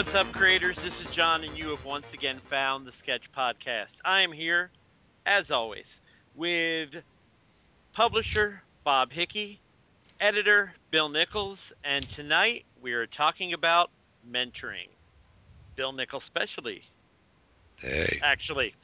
[0.00, 0.78] What's up, creators?
[0.78, 3.96] This is John, and you have once again found the Sketch Podcast.
[4.02, 4.70] I am here,
[5.26, 5.84] as always,
[6.34, 6.88] with
[7.92, 9.60] publisher Bob Hickey,
[10.18, 13.90] editor Bill Nichols, and tonight we are talking about
[14.26, 14.88] mentoring.
[15.76, 16.82] Bill Nichols specialty,
[17.76, 18.74] Hey, actually.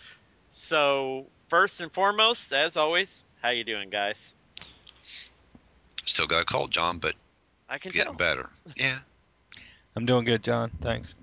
[0.53, 4.19] So, first and foremost, as always, how you doing, guys?
[6.05, 7.15] still got a cold, John, but
[7.71, 8.17] I can getting tell.
[8.19, 8.51] better.
[8.77, 8.99] Yeah.
[9.97, 10.71] I'm doing good, John.
[10.83, 11.15] Thanks.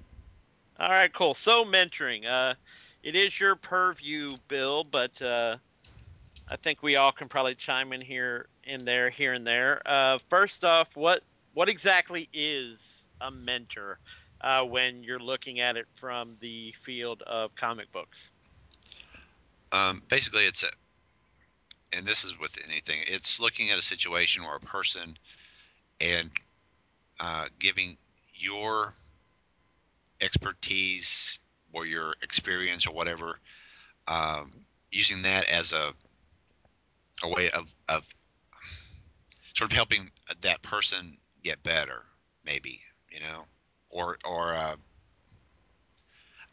[0.80, 1.36] All right, cool.
[1.36, 2.56] So mentoring, uh,
[3.04, 5.58] it is your purview, Bill, but uh,
[6.50, 9.82] I think we all can probably chime in here, in there, here and there.
[9.86, 11.22] Uh, first off, what
[11.54, 12.80] what exactly is
[13.22, 14.00] a mentor
[14.42, 18.32] uh, when you're looking at it from the field of comic books?
[19.72, 20.68] Um, basically, it's a,
[21.96, 23.00] and this is with anything.
[23.06, 25.16] It's looking at a situation or a person,
[26.02, 26.32] and
[27.20, 27.98] uh, giving
[28.44, 28.94] your
[30.22, 31.40] expertise
[31.72, 33.40] or your experience or whatever,
[34.08, 34.52] um,
[34.92, 35.94] using that as a
[37.24, 38.04] a way of of
[39.54, 42.04] sort of helping that person get better,
[42.46, 43.46] maybe you know,
[43.90, 44.76] or or uh,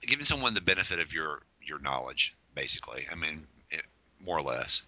[0.03, 3.07] giving someone the benefit of your your knowledge, basically.
[3.11, 3.83] I mean, it,
[4.25, 4.83] more or less.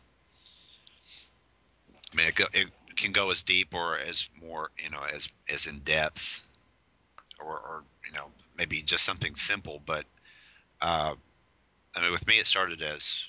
[2.13, 5.29] I mean, it, go, it can go as deep or as more, you know, as
[5.49, 6.43] as in depth,
[7.43, 8.27] or, or you know,
[8.57, 9.81] maybe just something simple.
[9.85, 10.05] But
[10.81, 11.15] uh,
[11.95, 13.27] I mean, with me, it started as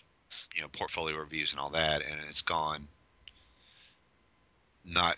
[0.56, 2.88] you know portfolio reviews and all that, and it's gone.
[4.86, 5.18] Not,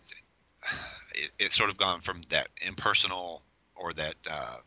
[1.16, 3.42] it, it's sort of gone from that impersonal
[3.76, 4.58] or that uh,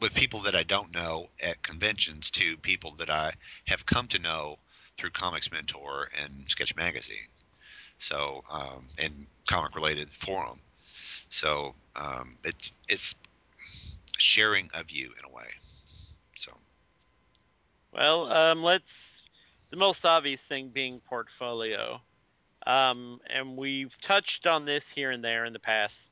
[0.00, 3.32] with people that I don't know at conventions to people that I
[3.66, 4.58] have come to know
[4.96, 7.28] through Comics Mentor and Sketch Magazine.
[7.98, 10.58] So, um, and comic related forum.
[11.28, 13.14] So, um, it, it's
[14.18, 15.48] sharing of you in a way.
[16.36, 16.52] So,
[17.92, 19.22] Well, um, let's
[19.70, 22.00] the most obvious thing being portfolio,
[22.66, 26.10] um, and we've touched on this here and there in the past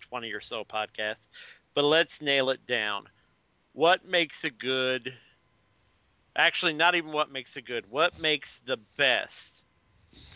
[0.00, 1.28] twenty or so podcasts,
[1.74, 3.08] but let's nail it down.
[3.72, 5.12] What makes a good?
[6.36, 7.86] Actually, not even what makes a good.
[7.90, 9.64] What makes the best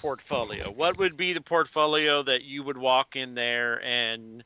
[0.01, 0.71] portfolio?
[0.71, 4.45] What would be the portfolio that you would walk in there and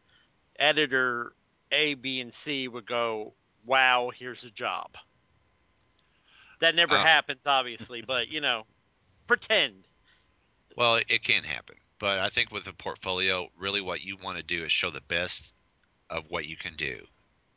[0.59, 1.35] editor
[1.75, 4.97] A, B, and C would go, "Wow, here's a job."
[6.61, 8.67] That never Uh, happens, obviously, but you know,
[9.27, 9.87] pretend.
[10.77, 11.77] well, it, it can happen.
[11.99, 15.01] But I think with a portfolio, really what you want to do is show the
[15.03, 15.53] best
[16.11, 17.07] of what you can do.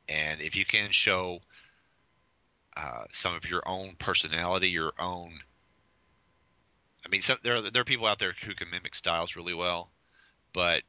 [0.09, 1.41] And if you can show
[2.77, 5.39] uh, some of your own personality, your own.
[7.05, 9.53] I mean, some, there are there are people out there who can mimic styles really
[9.53, 9.91] well,
[10.53, 10.83] but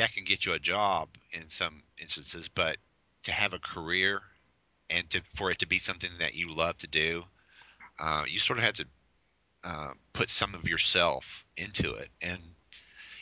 [0.00, 2.48] that can get you a job in some instances.
[2.48, 2.78] But
[3.24, 4.22] to have a career
[4.88, 7.24] and to for it to be something that you love to do,
[7.98, 8.84] uh, you sort of have to
[9.62, 12.08] uh, put some of yourself into it.
[12.22, 12.38] And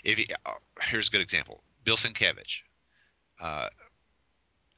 [0.04, 2.60] if you, uh, here's a good example, Bill Sienkiewicz.
[3.40, 3.68] Uh,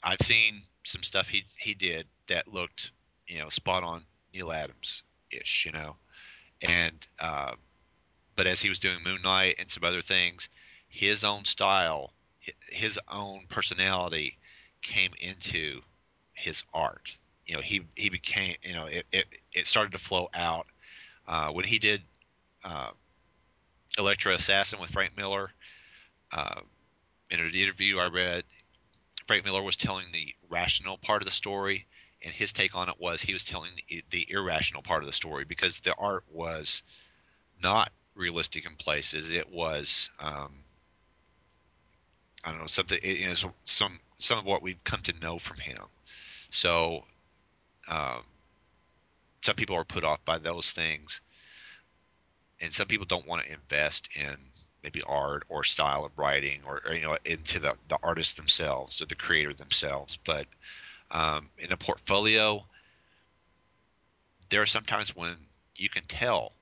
[0.03, 2.93] I've seen some stuff he he did that looked,
[3.27, 5.97] you know, spot on Neal Adams ish, you know,
[6.67, 7.53] and uh,
[8.37, 10.49] but as he was doing Moon Knight and some other things,
[10.91, 12.13] his own style,
[12.69, 14.37] his own personality
[14.83, 15.81] came into
[16.35, 17.17] his art.
[17.47, 20.67] You know, he he became, you know, it it, it started to flow out
[21.27, 22.03] uh, when he did
[22.65, 22.91] uh,
[23.99, 25.51] Assassin with Frank Miller.
[26.33, 26.61] Uh,
[27.31, 28.45] in an interview I read,
[29.27, 31.87] Frank Miller was telling the rational part of the story,
[32.23, 35.13] and his take on it was he was telling the, the irrational part of the
[35.13, 36.83] story because the art was
[37.63, 39.31] not realistic in places.
[39.31, 40.65] It was um,
[42.45, 42.99] I don't know something.
[43.03, 45.83] Is some some of what we've come to know from him.
[46.51, 47.05] So
[47.89, 48.23] um,
[49.43, 51.21] some people are put off by those things,
[52.61, 54.37] and some people don't want to invest in
[54.83, 59.01] maybe art or style of writing or, or you know into the the artist themselves
[59.03, 60.19] or the creator themselves.
[60.25, 60.47] But
[61.11, 62.65] um, in a portfolio,
[64.49, 65.37] there are sometimes when
[65.77, 66.53] you can tell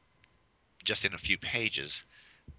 [0.85, 2.05] just in a few pages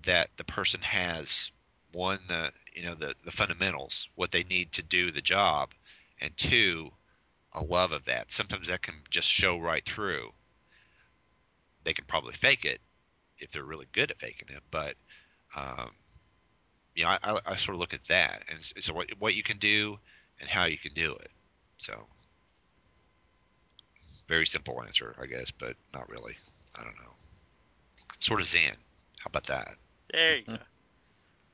[0.06, 1.52] that the person has
[1.92, 5.72] one the you know the the fundamentals, what they need to do the job,
[6.20, 6.92] and two,
[7.54, 8.32] a love of that.
[8.32, 10.32] Sometimes that can just show right through.
[11.84, 12.82] They can probably fake it
[13.38, 14.96] if they're really good at faking it, but
[15.56, 15.92] um,
[16.96, 19.44] you know, I, I, I sort of look at that and it's what what you
[19.44, 19.98] can do
[20.40, 21.32] and how you can do it.
[21.78, 22.06] So
[24.28, 26.38] very simple answer, I guess, but not really.
[26.76, 27.14] I don't know.
[28.20, 28.76] Sort of zen.
[29.20, 29.76] How about that?
[30.12, 30.58] There you go.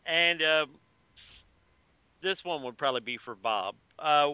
[0.05, 0.69] And um,
[2.21, 3.75] this one would probably be for Bob.
[3.97, 4.33] Uh,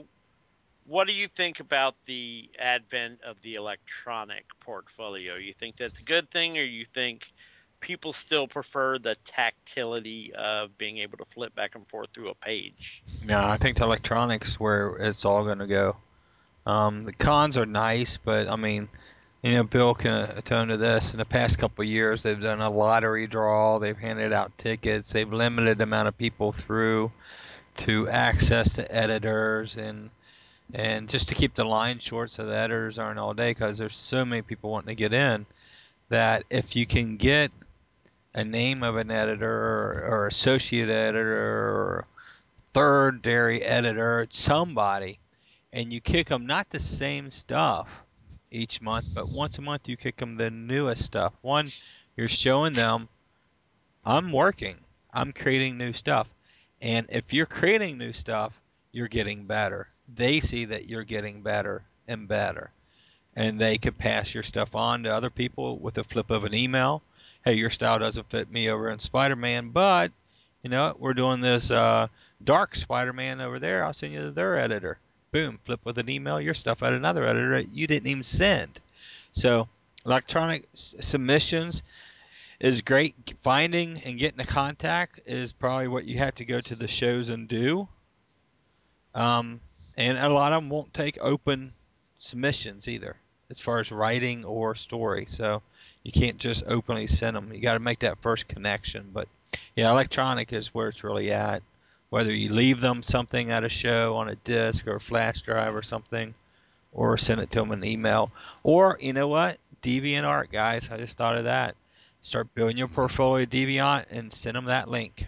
[0.85, 5.35] what do you think about the advent of the electronic portfolio?
[5.35, 7.31] You think that's a good thing, or you think
[7.79, 12.35] people still prefer the tactility of being able to flip back and forth through a
[12.35, 13.03] page?
[13.23, 15.95] No, I think the electronics where it's all going to go.
[16.65, 18.87] Um, the cons are nice, but I mean,
[19.43, 21.13] you know, Bill can attest to this.
[21.13, 23.79] In the past couple years, they've done a lottery draw.
[23.79, 25.11] They've handed out tickets.
[25.11, 27.11] They've limited the amount of people through
[27.77, 30.09] to access to editors and
[30.73, 33.95] and just to keep the line short so the editors aren't all day because there's
[33.95, 35.45] so many people wanting to get in
[36.07, 37.51] that if you can get
[38.33, 42.05] a name of an editor or, or associate editor or
[42.73, 45.19] third dairy editor, somebody,
[45.73, 48.03] and you kick them not the same stuff
[48.51, 51.33] each month, but once a month you kick them the newest stuff.
[51.41, 51.67] One,
[52.15, 53.07] you're showing them
[54.05, 54.75] I'm working,
[55.13, 56.27] I'm creating new stuff.
[56.81, 58.59] And if you're creating new stuff,
[58.91, 59.87] you're getting better.
[60.13, 62.71] They see that you're getting better and better.
[63.35, 66.53] And they can pass your stuff on to other people with a flip of an
[66.53, 67.01] email.
[67.45, 70.11] Hey, your style doesn't fit me over in Spider Man, but
[70.63, 70.95] you know?
[70.99, 72.07] We're doing this uh,
[72.43, 73.83] dark Spider Man over there.
[73.83, 74.99] I'll send you to their editor.
[75.31, 78.81] Boom, flip with an email your stuff at another editor you didn't even send.
[79.31, 79.69] So,
[80.05, 81.83] electronic s- submissions
[82.59, 83.15] is great.
[83.41, 87.29] Finding and getting a contact is probably what you have to go to the shows
[87.29, 87.87] and do.
[89.15, 89.61] Um,
[89.95, 91.73] and a lot of them won't take open
[92.19, 93.15] submissions either,
[93.49, 95.27] as far as writing or story.
[95.29, 95.61] So
[96.03, 97.53] you can't just openly send them.
[97.53, 99.09] You got to make that first connection.
[99.13, 99.29] But
[99.75, 101.63] yeah, electronic is where it's really at.
[102.11, 105.73] Whether you leave them something at a show on a disk or a flash drive
[105.73, 106.33] or something,
[106.91, 108.31] or send it to them in an email,
[108.63, 111.75] or you know what, DeviantArt guys, I just thought of that.
[112.21, 115.25] Start building your portfolio Deviant and send them that link.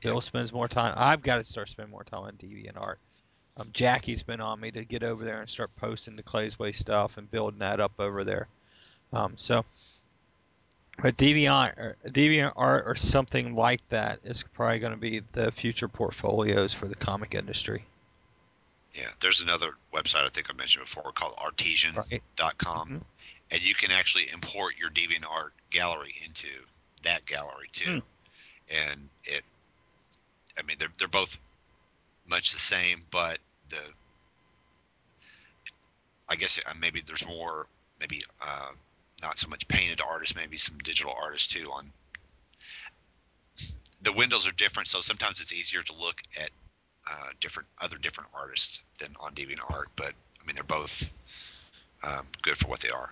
[0.00, 0.94] Bill spends more time.
[0.96, 2.96] I've got to start spending more time on DeviantArt.
[3.58, 7.18] Um, Jackie's been on me to get over there and start posting the Claysway stuff
[7.18, 8.48] and building that up over there.
[9.12, 9.64] Um, so,
[11.02, 15.88] but Deviant, or, DeviantArt or something like that is probably going to be the future
[15.88, 17.84] portfolios for the comic industry.
[18.94, 23.00] Yeah, there's another website I think I mentioned before called artician.com, Right.
[23.00, 23.02] Mhm.
[23.52, 26.48] and you can actually import your Deviant Art gallery into
[27.02, 28.02] that gallery too.
[28.68, 29.44] And it,
[30.58, 31.38] I mean, they're they're both
[32.26, 33.38] much the same, but
[33.68, 33.80] the,
[36.28, 37.66] I guess uh, maybe there's more,
[38.00, 38.70] maybe uh,
[39.22, 41.70] not so much painted artists, maybe some digital artists too.
[41.72, 41.90] On
[44.02, 46.50] the windows are different, so sometimes it's easier to look at
[47.10, 49.86] uh, different other different artists than on DeviantArt.
[49.96, 51.10] But I mean, they're both
[52.02, 53.10] um, good for what they are.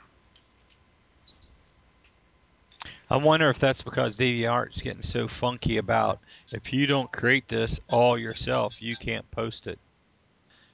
[3.10, 6.20] I wonder if that's because DeviantArt's getting so funky about
[6.52, 9.78] if you don't create this all yourself, you can't post it.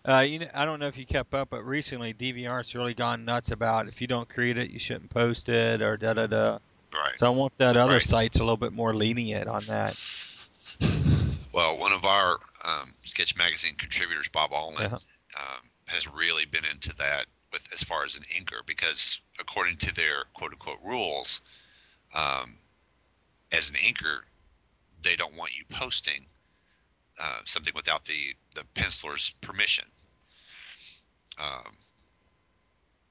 [0.06, 3.25] Uh, you know, I don't know if you kept up, but recently DeviantArt's really gone
[3.25, 6.58] nuts about if you don't create it, you shouldn't post it or da da da.
[6.92, 7.18] Right.
[7.18, 8.02] So I want that other Right.
[8.02, 9.96] site's a little bit more lenient on that.
[11.52, 15.40] Well, one of our um, sketch magazine contributors, Bob Almond, Yeah.
[15.40, 19.94] um, has really been into that with as far as an inker because according to
[19.94, 21.40] their quote unquote rules,
[22.12, 22.58] um,
[23.52, 24.20] as an inker,
[25.02, 26.26] they don't want you posting
[27.18, 29.84] uh, something without the the penciler's permission.
[31.38, 31.72] Um,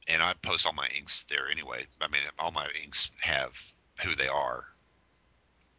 [0.07, 1.85] and I post all my inks there anyway.
[2.01, 3.51] I mean, all my inks have
[4.01, 4.65] who they are,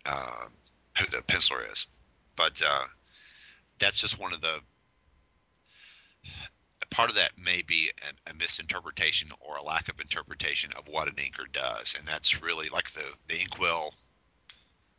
[0.06, 0.52] um,
[0.98, 1.86] who the penciler is.
[2.36, 2.84] But uh,
[3.78, 4.60] that's just one of the
[6.94, 11.08] part of that may be a, a misinterpretation or a lack of interpretation of what
[11.08, 13.94] an inker does, and that's really like the the Inkwell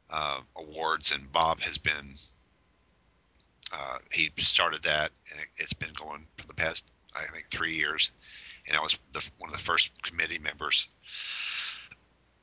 [0.09, 1.11] uh, awards.
[1.11, 2.15] And Bob has been
[3.71, 6.83] uh, he started that, and it, it's been going for the past
[7.15, 8.11] I think three years.
[8.67, 10.89] And I was the, one of the first committee members.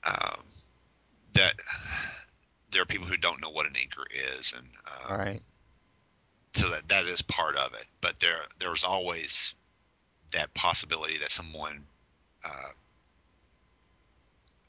[0.04, 0.42] Um,
[1.34, 1.54] that
[2.70, 4.04] there are people who don't know what an inker
[4.38, 5.40] is, and uh, All right.
[6.54, 7.86] so that that is part of it.
[8.00, 9.54] But there there's always
[10.32, 11.84] that possibility that someone
[12.44, 12.70] uh,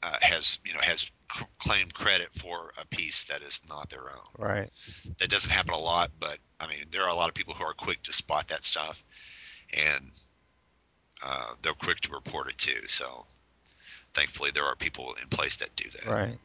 [0.02, 4.02] uh, has you know has c- claim credit for a piece that is not their
[4.10, 4.28] own.
[4.38, 4.70] Right.
[5.18, 7.64] That doesn't happen a lot, but I mean, there are a lot of people who
[7.64, 9.02] are quick to spot that stuff,
[9.74, 10.10] and
[11.22, 12.86] uh, they're quick to report it too.
[12.88, 13.24] So,
[14.14, 16.06] thankfully, there are people in place that do that.
[16.06, 16.38] Right.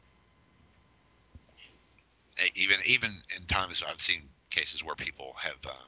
[2.55, 5.85] Even even in times I've seen cases where people have, uh,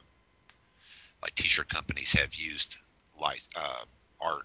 [1.22, 2.76] like T-shirt companies have used
[3.18, 3.84] like uh,
[4.20, 4.44] art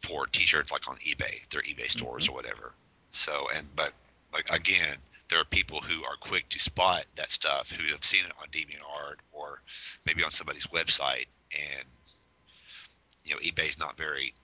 [0.00, 2.72] for T-shirts like on eBay, their eBay stores or whatever.
[3.10, 3.92] So and but
[4.32, 4.96] like again,
[5.28, 8.48] there are people who are quick to spot that stuff who have seen it on
[8.48, 9.62] DeviantArt or
[10.06, 11.84] maybe on somebody's website, and
[13.24, 14.34] you know eBay's not very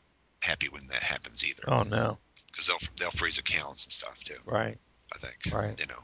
[0.41, 2.19] happy when that happens either Oh no.
[2.51, 4.37] because they'll they'll freeze accounts and stuff too.
[4.45, 4.79] Right.
[5.15, 5.55] I think.
[5.55, 5.79] Right.
[5.79, 6.03] You know.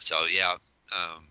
[0.00, 0.56] So yeah,
[0.94, 1.26] um,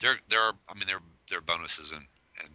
[0.00, 2.04] there there are I mean there there are bonuses and
[2.42, 2.52] and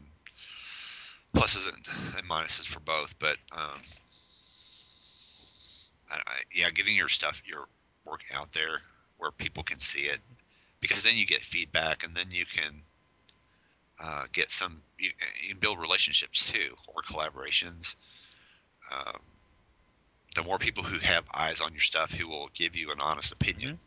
[1.36, 1.86] pluses and,
[2.18, 3.82] and minuses for both, but um,
[6.12, 7.68] I, I, yeah, getting your stuff your
[8.06, 8.82] work out there
[9.18, 10.20] where people can see it,
[10.84, 12.82] because then you get feedback and then you can
[14.04, 15.12] uh, get some you,
[15.42, 17.96] you can build relationships too or collaborations.
[18.92, 19.22] Um,
[20.36, 23.32] the more people who have eyes on your stuff who will give you an honest
[23.32, 23.80] opinion,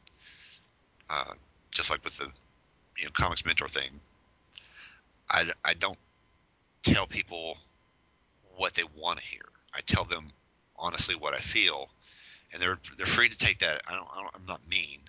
[1.11, 1.35] uh,
[1.71, 2.31] just like with the
[2.97, 3.91] you know comics mentor thing,
[5.29, 5.99] I, I don't
[6.83, 7.59] tell people
[8.57, 9.43] what they want to hear.
[9.75, 10.29] I tell them
[10.77, 11.91] honestly what I feel,
[12.55, 13.83] and they're they're free to take that.
[13.87, 15.01] I don't, I don't I'm not mean,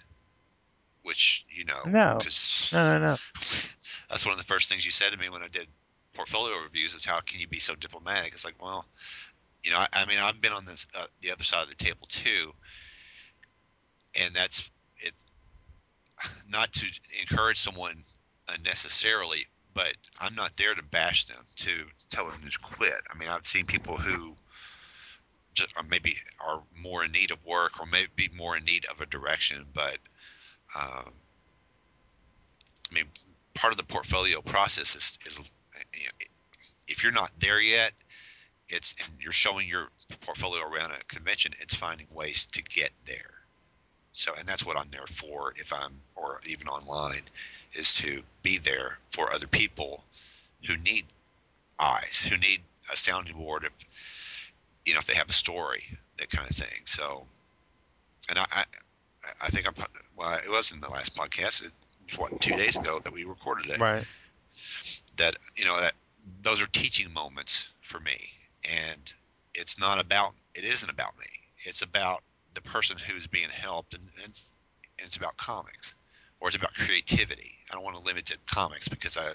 [1.07, 2.19] which you know, No.
[2.73, 3.17] No, no, no.
[4.09, 5.67] that's one of the first things you said to me when I did
[6.13, 8.33] portfolio reviews is how can you be so diplomatic?
[8.33, 8.85] It's like, well,
[9.63, 11.81] you know, I, I mean, I've been on this uh, the other side of the
[11.81, 12.51] table too,
[14.21, 15.13] and that's it.
[16.49, 16.85] Not to
[17.21, 18.03] encourage someone
[18.49, 21.71] unnecessarily, but I'm not there to bash them to
[22.09, 23.01] tell them to quit.
[23.13, 24.35] I mean, I've seen people who
[25.53, 29.05] just maybe are more in need of work or maybe more in need of a
[29.05, 29.97] direction, but
[30.77, 31.11] um,
[32.89, 33.05] I mean,
[33.53, 35.37] part of the portfolio process is, is
[35.93, 36.27] you know,
[36.87, 37.93] if you're not there yet,
[38.69, 39.89] it's and you're showing your
[40.21, 43.33] portfolio around a convention, it's finding ways to get there.
[44.13, 45.53] So, and that's what I'm there for.
[45.57, 47.23] If I'm or even online,
[47.73, 50.03] is to be there for other people
[50.65, 51.05] who need
[51.79, 53.63] eyes, who need a sounding board.
[53.63, 53.71] If
[54.85, 55.83] you know, if they have a story,
[56.17, 56.81] that kind of thing.
[56.85, 57.25] So,
[58.29, 58.63] and I, I,
[59.41, 59.73] I think I'm.
[60.15, 61.63] Well, it was in the last podcast.
[61.65, 61.71] It
[62.05, 64.05] was what two days ago that we recorded it Right.
[65.17, 65.93] that you know that
[66.41, 68.31] those are teaching moments for me
[68.63, 69.13] and
[69.53, 71.25] it's not about it isn't about me
[71.59, 74.51] it's about the person who's being helped and it's
[74.99, 75.95] and it's about comics
[76.39, 79.27] or it's about creativity i don't want to limit it to comics because i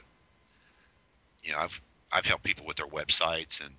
[1.43, 1.81] you know i've
[2.13, 3.75] i've helped people with their websites and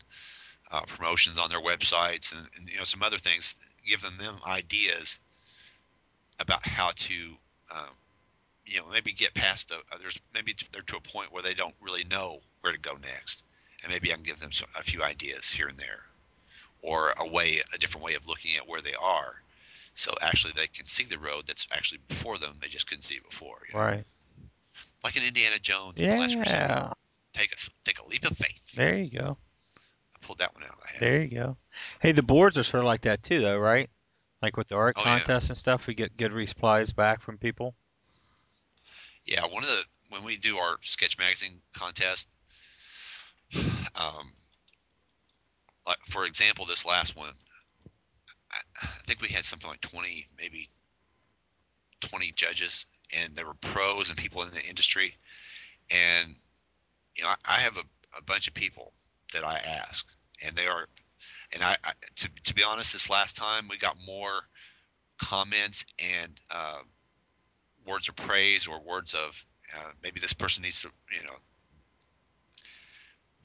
[0.72, 3.55] uh, promotions on their websites and, and you know some other things
[3.86, 5.20] giving them ideas
[6.40, 7.13] about how to
[7.72, 7.90] um,
[8.66, 11.54] you know maybe get past the uh, there's maybe they're to a point where they
[11.54, 13.44] don't really know where to go next
[13.84, 16.02] and maybe i can give them some, a few ideas here and there
[16.82, 19.42] or a way a different way of looking at where they are
[19.96, 23.16] so actually they can see the road that's actually before them they just couldn't see
[23.16, 23.84] it before you know?
[23.86, 24.06] Right.
[25.04, 26.92] like in indiana jones and the last crusade Yeah.
[27.34, 29.38] take a take a leap of faith There you go.
[30.16, 31.58] i pulled that one out of my head There you go.
[32.02, 33.90] Hey, the boards are sort of like that too, though, right?
[34.44, 35.20] Like with the art Oh, yeah.
[35.20, 37.76] contests and stuff, we get good replies back from people.
[39.26, 42.28] Yeah, one of the when we do our sketch magazine contest,
[43.96, 44.34] um,
[45.88, 47.34] like for example, this last one,
[48.52, 50.70] I, I think we had something like twenty, maybe
[52.02, 55.16] twenty judges, and there were pros and people in the industry,
[55.90, 56.36] and
[57.16, 57.84] you know, I, I have a,
[58.18, 58.92] a bunch of people
[59.32, 60.06] that I ask,
[60.46, 60.88] and they are,
[61.53, 64.41] and I, I to to be honest, this last time we got more
[65.22, 66.79] comments and uh,
[67.86, 69.45] words of praise or words of
[69.75, 71.36] uh, maybe this person needs to, you know,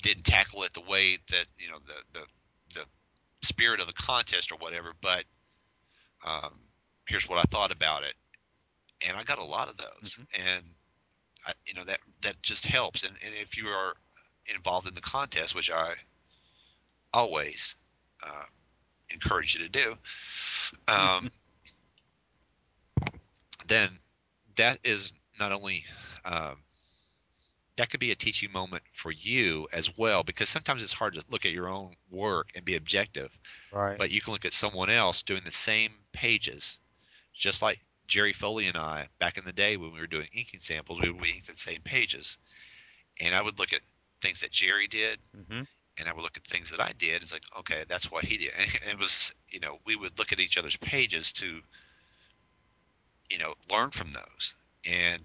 [0.03, 2.27] didn't tackle it the way that you know the the
[2.75, 2.87] the
[3.43, 4.93] spirit of the contest or whatever.
[5.01, 5.25] But
[6.27, 6.59] um,
[7.07, 8.15] here's what I thought about it,
[9.07, 10.65] and I got a lot of those, and
[11.47, 13.03] I, you know that that just helps.
[13.03, 13.95] And, and if you are
[14.47, 15.95] involved in the contest, which I
[17.13, 17.77] always
[18.23, 18.45] uh,
[19.11, 19.95] encourage you to do,
[20.89, 21.31] um,
[23.67, 23.99] then
[24.57, 25.85] that is not only
[26.25, 26.57] um,
[27.79, 31.25] that could be a teaching moment for you as well because sometimes it's hard to
[31.31, 33.31] look at your own work and be objective.
[33.71, 33.97] Right.
[33.99, 36.79] but you can look at someone else doing the same pages
[37.35, 40.61] just like jerry foley and i back in the day when we were doing inking
[40.61, 42.39] samples we would be ink the same pages.
[43.21, 43.81] And i would look at
[44.21, 45.63] things that jerry did hmm
[45.99, 47.23] and I would look at things that I did.
[47.23, 48.53] It's like, okay, that's what he did.
[48.59, 51.61] And it was, you know, we would look at each other's pages to,
[53.31, 54.55] you know, learn from those.
[54.85, 55.23] And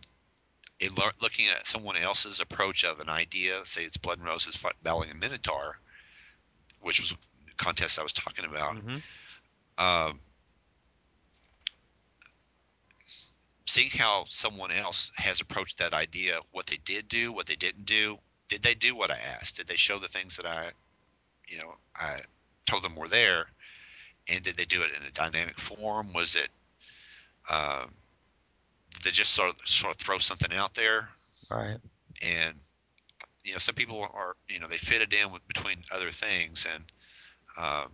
[0.79, 4.57] in lear- looking at someone else's approach of an idea, say it's Blood and Roses
[4.83, 5.79] battling a Minotaur,
[6.81, 8.77] which was the contest I was talking about.
[8.77, 8.97] hmm
[9.77, 10.19] Um,
[13.65, 17.85] seeing how someone else has approached that idea, what they did do, what they didn't
[17.85, 19.57] do, did they do what I asked?
[19.57, 20.71] Did they show the things that I,
[21.47, 22.19] you know, I
[22.65, 23.47] told them were there,
[24.27, 26.13] and did they do it in a dynamic form?
[26.13, 26.49] Was it,
[27.49, 27.91] um,
[29.03, 31.09] they just sort of sort of throw something out there?
[31.49, 31.77] Right.
[32.21, 32.55] And
[33.43, 36.67] you know, some people are, you know, they fit it in with between other things,
[36.73, 36.83] and
[37.57, 37.91] um,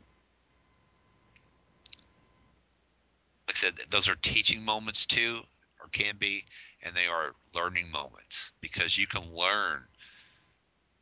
[3.48, 5.42] like I said, those are teaching moments too,
[5.82, 6.46] or can be,
[6.84, 9.84] and they are learning moments because you can learn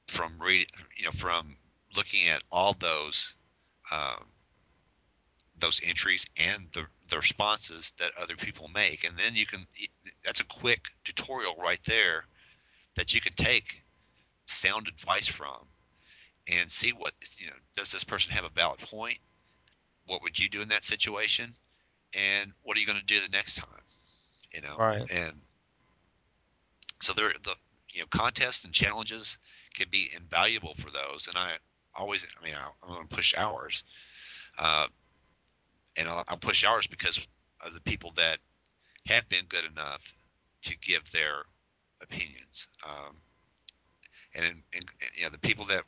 [0.07, 1.57] from read, you know, from
[1.95, 3.35] looking at all those
[3.91, 4.25] um,
[5.59, 9.65] those entries and the the responses that other people make, and then you can.
[10.23, 12.25] That's a quick tutorial right there
[12.95, 13.83] that you can take
[14.45, 15.67] sound advice from
[16.47, 17.53] and see what you know.
[17.75, 19.19] Does this person have a valid point?
[20.05, 21.51] What would you do in that situation?
[22.13, 23.83] And what are you going to do the next time?
[24.53, 25.09] You know, Right.
[25.09, 25.33] and
[27.01, 27.55] so there the
[27.91, 29.37] you know contests and challenges
[29.77, 31.53] can be invaluable for those and i
[31.95, 33.83] always i mean I- i'm going to push ours
[34.57, 34.87] uh,
[35.97, 37.19] and I'll, I'll push ours because
[37.61, 38.39] of the people that
[39.07, 40.01] have been good enough
[40.63, 41.43] to give their
[42.01, 43.15] opinions um,
[44.35, 45.83] and, and, and you know the people that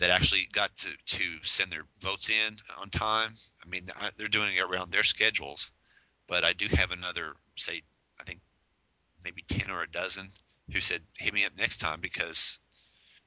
[0.00, 4.28] that actually got to, to send their votes in on time i mean I, they're
[4.28, 5.70] doing it around their schedules
[6.26, 7.82] but i do have another say
[8.20, 8.40] i think
[9.24, 10.30] maybe 10 or a dozen
[10.72, 12.58] who said hit me up next time because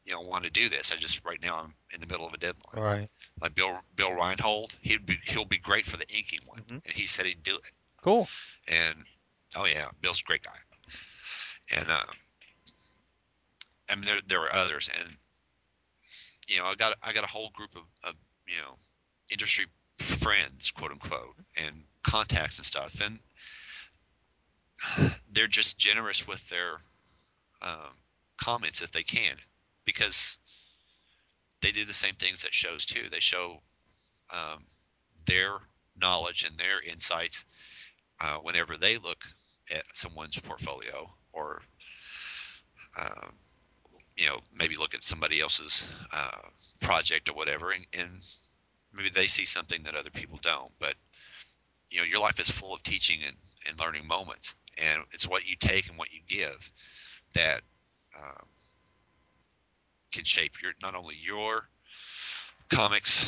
[0.05, 0.91] you know I want to do this.
[0.91, 2.83] I just right now I'm in the middle of a deadline.
[2.83, 3.10] Right.
[3.41, 6.81] Like Bill Bill Reinhold, he'd be he'll be great for the inking one, Mhm.
[6.86, 7.71] and he said he'd do it.
[8.01, 8.27] Cool.
[8.67, 9.05] And
[9.55, 10.58] oh yeah, Bill's a great guy.
[11.77, 12.06] And uh,
[13.89, 15.17] I mean there there are others, and
[16.47, 18.15] you know I got I got a whole group of, of
[18.47, 18.77] you know
[19.30, 19.65] industry
[20.19, 23.19] friends, quote unquote, and contacts and stuff, and
[25.32, 26.82] they're just generous with their
[27.62, 27.95] um,
[28.38, 29.36] comments if they can,
[29.86, 30.38] because
[31.62, 33.10] they do the same things that shows too.
[33.12, 33.62] They show
[34.32, 34.65] um,
[35.26, 35.60] their
[36.00, 37.45] knowledge and their insights
[38.19, 39.24] uh, whenever they look
[39.69, 41.62] at someone's portfolio or
[42.97, 43.34] um,
[44.17, 46.47] you know maybe look at somebody else's uh,
[46.82, 48.10] project or whatever and, and
[48.93, 50.95] maybe they see something that other people don't but
[51.89, 53.36] you know your life is full of teaching and,
[53.67, 56.69] and learning moments and it's what you take and what you give
[57.34, 57.62] that
[58.17, 58.48] um,
[60.12, 61.67] can shape your not only your
[62.70, 63.26] comics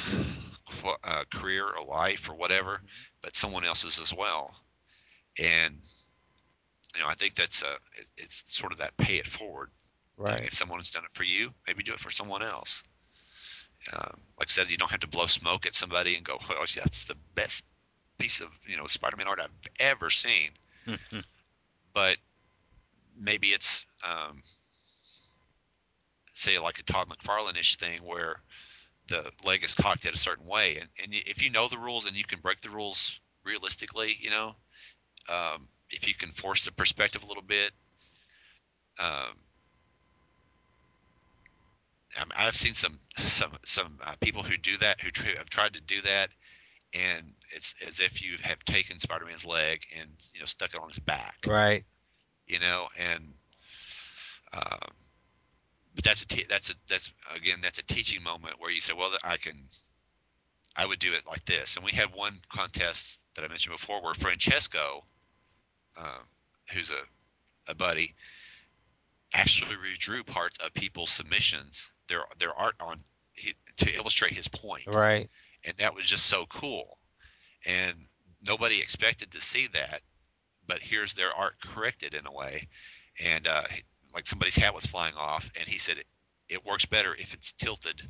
[1.03, 2.81] uh, career or life or whatever,
[3.21, 4.53] but someone else's as well.
[5.39, 5.75] And
[6.95, 9.69] you know, I think that's a it, it's sort of that pay it forward.
[10.17, 10.25] thing.
[10.25, 10.45] Right.
[10.45, 12.83] If someone's done it for you, maybe do it for someone else.
[13.91, 16.59] Um, like I said, you don't have to blow smoke at somebody and go, "Well,
[16.75, 17.63] that's the best
[18.17, 20.51] piece of you know Spider-Man art I've ever seen."
[21.93, 22.17] But
[23.15, 24.41] maybe it's um,
[26.33, 28.41] say like a Todd McFarlane-ish thing where
[29.07, 32.05] the leg is cocked at a certain way, and, and if you know the rules
[32.05, 34.55] and you can break the rules realistically, you know,
[35.29, 37.71] um, if you can force the perspective a little bit.
[38.99, 39.33] Um,
[42.35, 45.81] I've seen some some some uh, people who do that who tr- have tried to
[45.81, 46.29] do that,
[46.93, 50.89] and it's as if you have taken Spider-Man's leg and you know stuck it on
[50.89, 51.83] his back, Right.
[52.47, 53.33] you know, and
[54.53, 54.89] um,
[55.95, 58.93] but that's a te- that's a that's again that's a teaching moment where you say,
[58.93, 59.57] well, I can,
[60.75, 61.75] I would do it like this.
[61.75, 65.03] And we had one contest that I mentioned before where Francesco,
[65.97, 66.27] um,
[66.71, 68.15] who's a a buddy,
[69.33, 72.99] actually redrew parts of people's submissions, their their art on
[73.33, 75.29] he, to illustrate his point, Right.
[75.65, 76.97] and that was just so cool.
[77.65, 77.93] And
[78.45, 80.01] nobody expected to see that,
[80.67, 82.67] but here's their art corrected in a way,
[83.23, 83.63] and uh,
[84.13, 86.05] like somebody's hat was flying off, and he said it,
[86.49, 88.01] it works better if it's tilted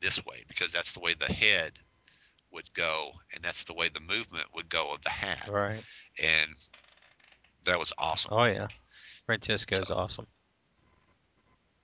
[0.00, 1.72] this way because that's the way the head
[2.52, 5.82] would go, and that's the way the movement would go of the hat, Right.
[6.22, 6.50] and
[7.64, 8.30] that was awesome.
[8.34, 8.68] Oh yeah.
[9.26, 10.26] Francesco's So- awesome.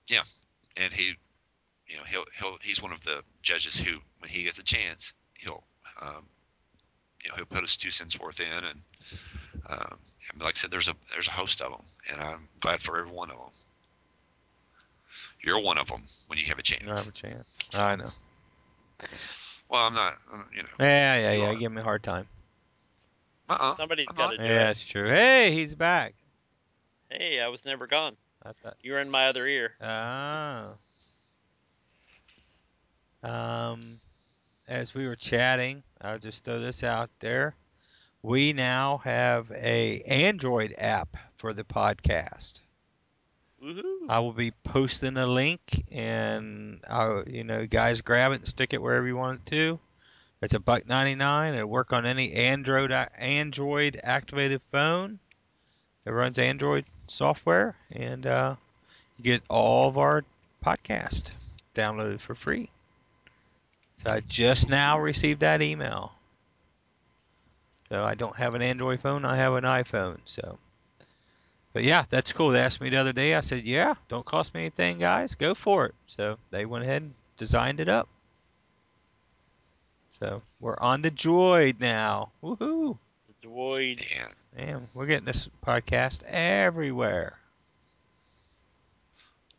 [0.07, 0.23] Yeah,
[0.77, 1.15] and he
[1.87, 5.13] you know he'll he'll he's one of the judges who when he gets a chance
[5.35, 5.63] he'll
[6.01, 6.25] um,
[7.23, 8.81] you know he'll put his two cents worth in and
[9.67, 9.99] um, and
[10.39, 13.11] like I said there's a there's a host of them and I'm glad for every
[13.11, 13.49] one of them
[15.41, 16.83] You're one of them when you have a chance.
[16.87, 17.47] I have a chance.
[17.73, 18.09] I know.
[19.69, 20.13] Well, I'm not.
[20.33, 20.69] uh, You know.
[20.79, 21.49] Yeah, yeah, You yeah.
[21.49, 21.55] are.
[21.55, 22.27] Give me a hard time.
[23.49, 23.75] Uh-uh.
[23.77, 24.31] Somebody's I'm got not.
[24.31, 24.63] to do Yeah, it.
[24.65, 25.09] that's true.
[25.09, 26.13] Hey, he's back.
[27.09, 28.15] Hey, I was never gone.
[28.43, 28.75] I thought.
[28.81, 29.73] You were in my other ear.
[29.81, 30.73] Ah.
[33.23, 33.99] Um,
[34.67, 37.55] as we were chatting, I'll just throw this out there.
[38.25, 42.61] We now have a Android app for the podcast.
[43.63, 44.09] Woohoo!
[44.09, 48.73] I will be posting a link, and I, you know, guys, grab it and stick
[48.73, 49.79] it wherever you want it to.
[50.41, 51.53] It's a buck ninety nine.
[51.53, 55.19] It'll work on any Android Android activated phone.
[56.03, 58.55] It runs Android software, and uh,
[59.17, 60.25] you get all of our
[60.65, 61.29] podcast
[61.75, 62.71] downloaded for free.
[64.03, 66.14] So I just now received that email.
[67.89, 69.25] So I don't have an Android phone.
[69.25, 70.17] I have an iPhone.
[70.25, 70.57] So,
[71.73, 72.49] but yeah, that's cool.
[72.49, 73.35] They asked me the other day.
[73.35, 75.35] I said, yeah, don't cost me anything, guys.
[75.35, 75.95] Go for it.
[76.07, 78.07] So they went ahead and designed it up.
[80.09, 82.31] So we're on the Droid now.
[82.41, 82.97] Woohoo!
[83.41, 84.17] The Droid.
[84.17, 87.37] Man, Man, we're getting this podcast everywhere.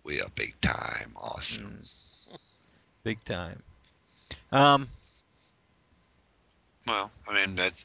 [0.03, 1.13] we are big time.
[1.17, 1.81] Awesome.
[1.83, 2.39] Mm.
[3.05, 3.63] Big time.
[4.51, 4.89] Um,
[6.87, 7.85] Well, I mean, that's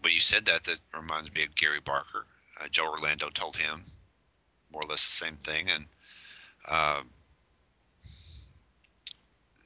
[0.00, 2.26] when you said that, that reminds me of Gary Barker.
[2.60, 3.84] Uh, Joe Orlando told him
[4.72, 5.86] more or less the same thing, and
[6.68, 7.10] um,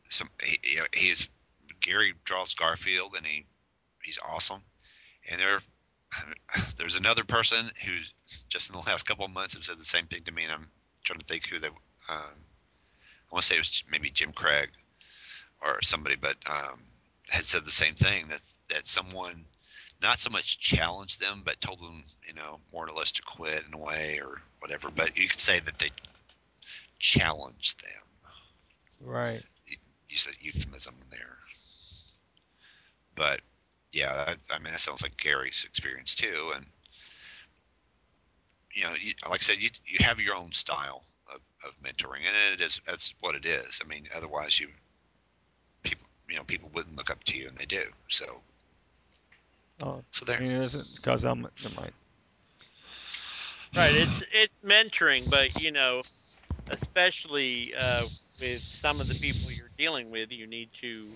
[0.08, 1.28] some he, know, he's
[1.80, 3.44] Gary draws Garfield, and he
[4.02, 4.60] he's awesome.
[5.30, 5.60] And there,
[6.78, 8.12] there's another person who's
[8.48, 10.52] just in the last couple of months have said the same thing to me, and
[10.52, 10.68] I'm
[11.04, 11.68] trying to think who they.
[11.68, 11.74] Um,
[12.08, 14.70] I want to say it was maybe Jim Craig
[15.62, 16.80] or somebody, but um,
[17.28, 19.44] had said the same thing that that someone
[20.02, 23.64] not so much challenged them, but told them, you know, more or less to quit
[23.66, 24.90] in a way or whatever.
[24.94, 25.90] But you could say that they
[26.98, 28.30] challenged them.
[29.00, 29.42] right.
[30.08, 31.36] Use a euphemism there.
[33.14, 33.40] But
[33.92, 36.64] yeah, that, I mean that sounds like Gary's experience too, and
[38.72, 42.20] you know, you, like I said, you you have your own style of, of mentoring,
[42.26, 43.80] and it is that's what it is.
[43.84, 44.68] I mean, otherwise you
[45.82, 47.82] people you know people wouldn't look up to you, and they do.
[48.08, 48.40] So
[49.82, 50.40] Oh, so I there.
[50.40, 51.46] mean, is it because I'm?
[51.62, 51.92] Never mind.
[53.76, 53.94] Right.
[53.94, 56.02] It's it's mentoring, but you know,
[56.70, 58.06] especially uh,
[58.40, 61.08] with some of the people you're dealing with, you need to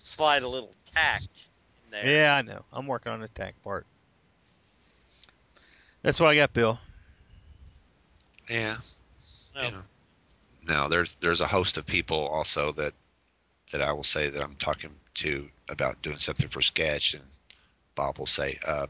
[0.00, 1.28] slide a little tact
[1.84, 2.06] in there.
[2.06, 2.64] Yeah, I know.
[2.72, 3.86] I'm working on the tact part.
[6.02, 6.78] That's what I got, Bill.
[8.48, 8.76] Yeah.
[9.54, 9.62] No.
[9.62, 9.82] You know.
[10.68, 12.92] Now there's there's a host of people also that
[13.72, 17.24] that I will say that I'm talking to about doing something for sketch, and
[17.98, 18.86] Bob will say, uh,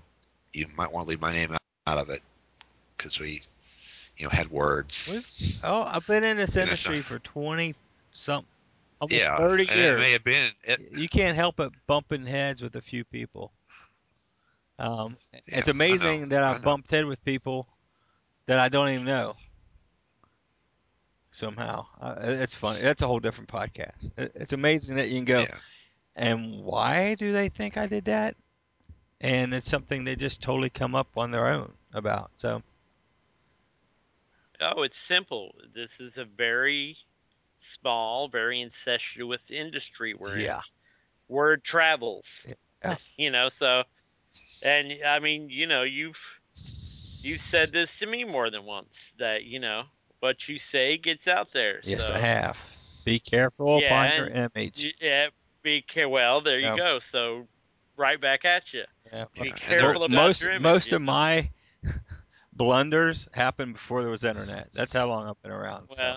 [0.52, 2.22] "You might want to leave my name out, of it
[2.96, 3.40] because we,
[4.18, 7.74] you know, had words." Oh, I've been in this industry for 20
[8.10, 8.44] some
[9.00, 9.98] almost yeah, 30 years.
[9.98, 10.50] it may have been.
[10.64, 13.50] It, you can't help but bumping heads with a few people.
[14.78, 17.66] Um, Yeah, it's I amazing know, that I I've bumped head with people
[18.46, 19.36] that I don't even know.
[21.30, 22.80] Somehow, uh, it's funny.
[22.80, 24.10] That's a whole different podcast.
[24.18, 25.40] It- It's amazing that you can go.
[25.42, 25.58] yeah,
[26.16, 28.36] And why do they think I did that?
[29.20, 32.30] And it's something they just totally come up on their own about.
[32.36, 32.62] So
[34.60, 35.54] Oh, it's simple.
[35.74, 36.96] This is a very
[37.58, 40.50] small, very incestuous industry we're in.
[40.50, 40.62] yeah,
[41.28, 42.46] Word travels.
[42.84, 42.96] Yeah.
[43.16, 43.84] You know, so
[44.62, 46.20] and I mean, you know, you've
[47.22, 49.84] you've said this to me more than once that, you know,
[50.20, 51.82] what you say gets out there.
[51.82, 52.58] yes, so, I have.
[53.04, 54.90] Be careful Yeah, upon your image.
[55.00, 55.30] Yeah,
[55.62, 56.74] be care well, there you Yeah.
[56.74, 56.98] go.
[57.00, 57.48] So
[57.96, 58.84] right back at you.
[59.12, 60.62] Yeah, Be careful about most your image.
[60.62, 61.06] most of know?
[61.06, 61.50] my
[62.52, 64.68] blunders happened before there was internet.
[64.74, 65.88] That's how long I've been around.
[65.92, 66.16] so.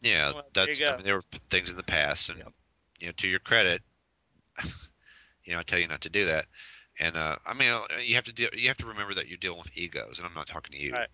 [0.00, 0.32] yeah.
[0.32, 0.82] Well, there that's.
[0.82, 2.52] I mean, there were things in the past, and Yep.
[3.00, 3.82] you know, to your credit,
[5.44, 6.46] you know, I tell you not to do that.
[6.98, 8.50] And uh, I mean, uh, you have to deal.
[8.54, 10.92] You have to remember that you're dealing with egos, and I'm not talking to you.
[10.92, 11.08] Right.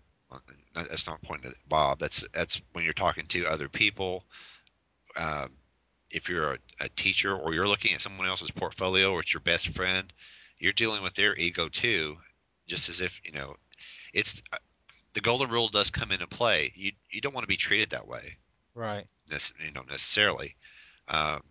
[0.73, 1.99] That's not pointing at Bob.
[1.99, 4.25] That's that's when you're talking to other people.
[5.15, 5.51] Um,
[6.11, 9.41] if you're a, a teacher or you're looking at someone else's portfolio or it's your
[9.41, 10.11] best friend,
[10.59, 12.17] you're dealing with their ego too,
[12.67, 13.55] just as if you know,
[14.13, 14.57] it's uh,
[15.13, 16.71] the golden rule does come into play.
[16.75, 18.37] You you don't want to be treated that way
[18.77, 19.05] right.
[19.29, 20.55] you know necessarily
[21.09, 21.41] um,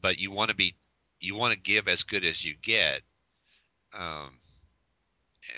[0.00, 0.74] but you want to be
[1.20, 3.00] you want to give as good as you get
[3.98, 4.38] um,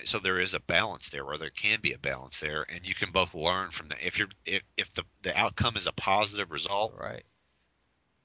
[0.04, 2.94] so there is a balance there or there can be a balance there and you
[2.94, 6.50] can both learn from that if you're if, if the, the outcome is a positive
[6.50, 7.24] result Right.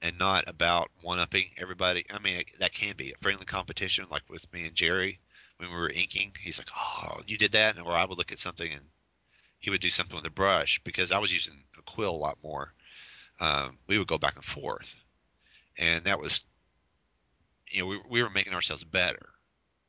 [0.02, 4.22] And not about one upping everybody i mean that can be a friendly competition like
[4.28, 5.18] with me and jerry
[5.56, 8.32] when we were inking he's like oh you did that and or i would look
[8.32, 8.82] at something and
[9.62, 12.36] he would do something with a brush because I was using a quill a lot
[12.42, 12.74] more.
[13.40, 14.94] Um, we would go back and forth,
[15.78, 16.44] and that was,
[17.70, 19.30] you know, we we were making ourselves better,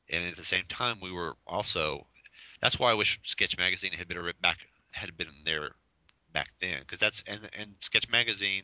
[0.10, 2.08] and at the same time we were also.
[2.62, 4.60] That's why I wish Sketch Magazine had been back
[4.91, 5.71] had been there
[6.32, 8.63] back then because that's and and Sketch Magazine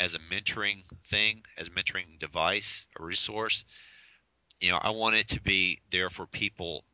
[0.00, 3.64] as a mentoring thing, as a mentoring device, a resource.
[4.60, 6.84] You know, I want it to be there for people.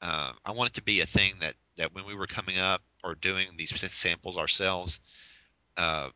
[0.00, 2.82] Uh, I want it to be a thing that that when we were coming up
[3.02, 5.00] or doing these samples ourselves,
[5.76, 6.08] uh,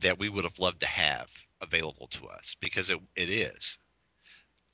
[0.00, 1.28] that we would have loved to have
[1.60, 3.78] available to us because it, it is.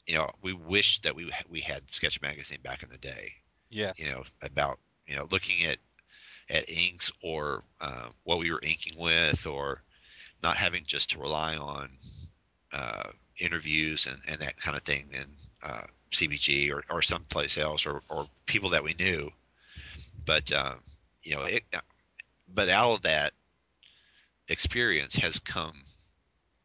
[0.06, 3.32] You know, we wish that we we had Sketch Magazine back in the day.
[3.70, 3.98] Yes.
[3.98, 5.78] You know, about you know looking at
[6.50, 9.82] at inks or uh, what we were inking with, or
[10.42, 11.90] not having just to rely on
[12.72, 15.24] uh, interviews and, and that kind of thing in
[15.62, 19.30] uh, CBG or, or someplace else or, or people that we knew.
[20.26, 20.74] But uh,
[21.22, 21.64] you know, it,
[22.48, 23.32] but out of that
[24.48, 25.84] experience has come,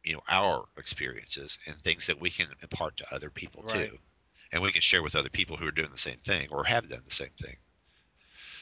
[0.04, 3.90] you know, our experiences and things that we can impart to other people Right.
[3.90, 3.98] too,
[4.52, 6.88] and we can share with other people who are doing the same thing or have
[6.88, 7.56] done the same thing.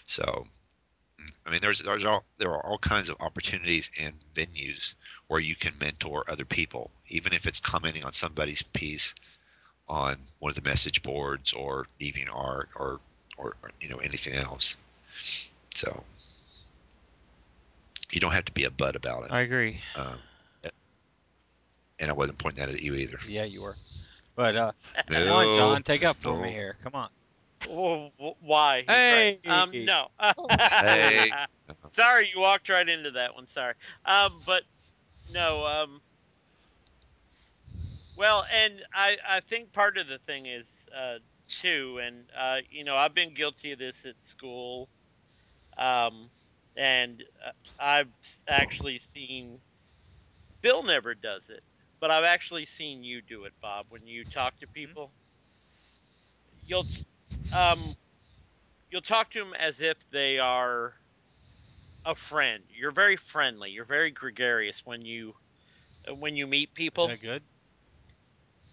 [0.06, 0.46] So,
[1.46, 4.94] I mean, there's there's all there are all kinds of opportunities and venues
[5.28, 9.14] where you can mentor other people, even if it's commenting on somebody's piece
[9.88, 13.00] on one of the message boards or DeviantArt or,
[13.36, 14.76] or, or you know anything else.
[15.74, 16.04] So
[18.12, 19.32] you don't have to be a butt about it.
[19.32, 19.80] I agree.
[19.96, 20.18] Um,
[21.98, 23.18] and I wasn't pointing that at you either.
[23.28, 23.76] Yeah, you were.
[24.34, 24.72] But uh,
[25.10, 26.42] No, come on, John, take up for no.
[26.42, 26.76] me here.
[26.82, 27.08] Come on.
[27.62, 28.84] Wh- wh- Why?
[28.86, 29.38] Hey!
[29.46, 29.62] Right.
[29.62, 30.08] Um, no.
[30.50, 31.30] Hey.
[31.94, 33.46] Sorry, you walked right into that one.
[33.48, 33.74] Sorry.
[34.04, 34.62] Um, but
[35.28, 35.64] no.
[35.66, 36.02] Um.
[38.16, 42.84] Well, and I I think part of the thing is uh too, and uh you
[42.84, 44.90] know I've been guilty of this at school,
[45.78, 46.30] um,
[46.76, 48.12] and uh, I've
[48.48, 49.60] actually seen
[50.60, 51.64] Bill never does it,
[51.98, 53.86] but I've actually seen you do it, Bob.
[53.88, 55.14] When you talk to people,
[56.64, 56.86] you'll
[57.52, 57.96] um
[58.90, 60.94] you'll talk to them as if they are
[62.06, 62.62] a friend.
[62.70, 63.70] You're very friendly.
[63.70, 65.34] You're very gregarious when you
[66.08, 67.08] uh, when you meet Is people.
[67.08, 67.42] that good?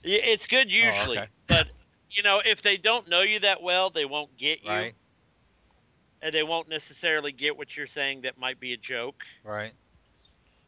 [0.03, 1.27] It's good oh, usually, okay.
[1.47, 1.67] but
[2.11, 4.93] you know if they don't know you that well, they won't get you, Right.
[6.21, 8.21] and they won't necessarily get what you're saying.
[8.21, 9.23] That might be a joke.
[9.43, 9.73] Right.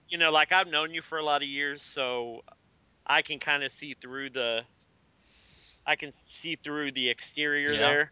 [0.10, 2.44] You know, like I've known you for a lot of years, so
[3.06, 4.62] I can kind of see through the.
[5.88, 7.80] I can see through the exterior Yeah.
[7.80, 8.12] there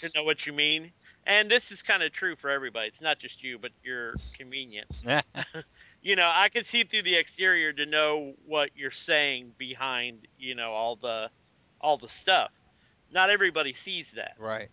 [0.00, 0.92] to know what you mean.
[1.26, 2.88] And this is kind of true for everybody.
[2.88, 5.02] It's not just you, but your convenience.
[6.02, 10.54] you know, I can see through the exterior to know what you're saying behind, you
[10.54, 11.30] know, all the
[11.80, 12.50] all the stuff.
[13.12, 14.34] Not everybody sees that.
[14.38, 14.68] right.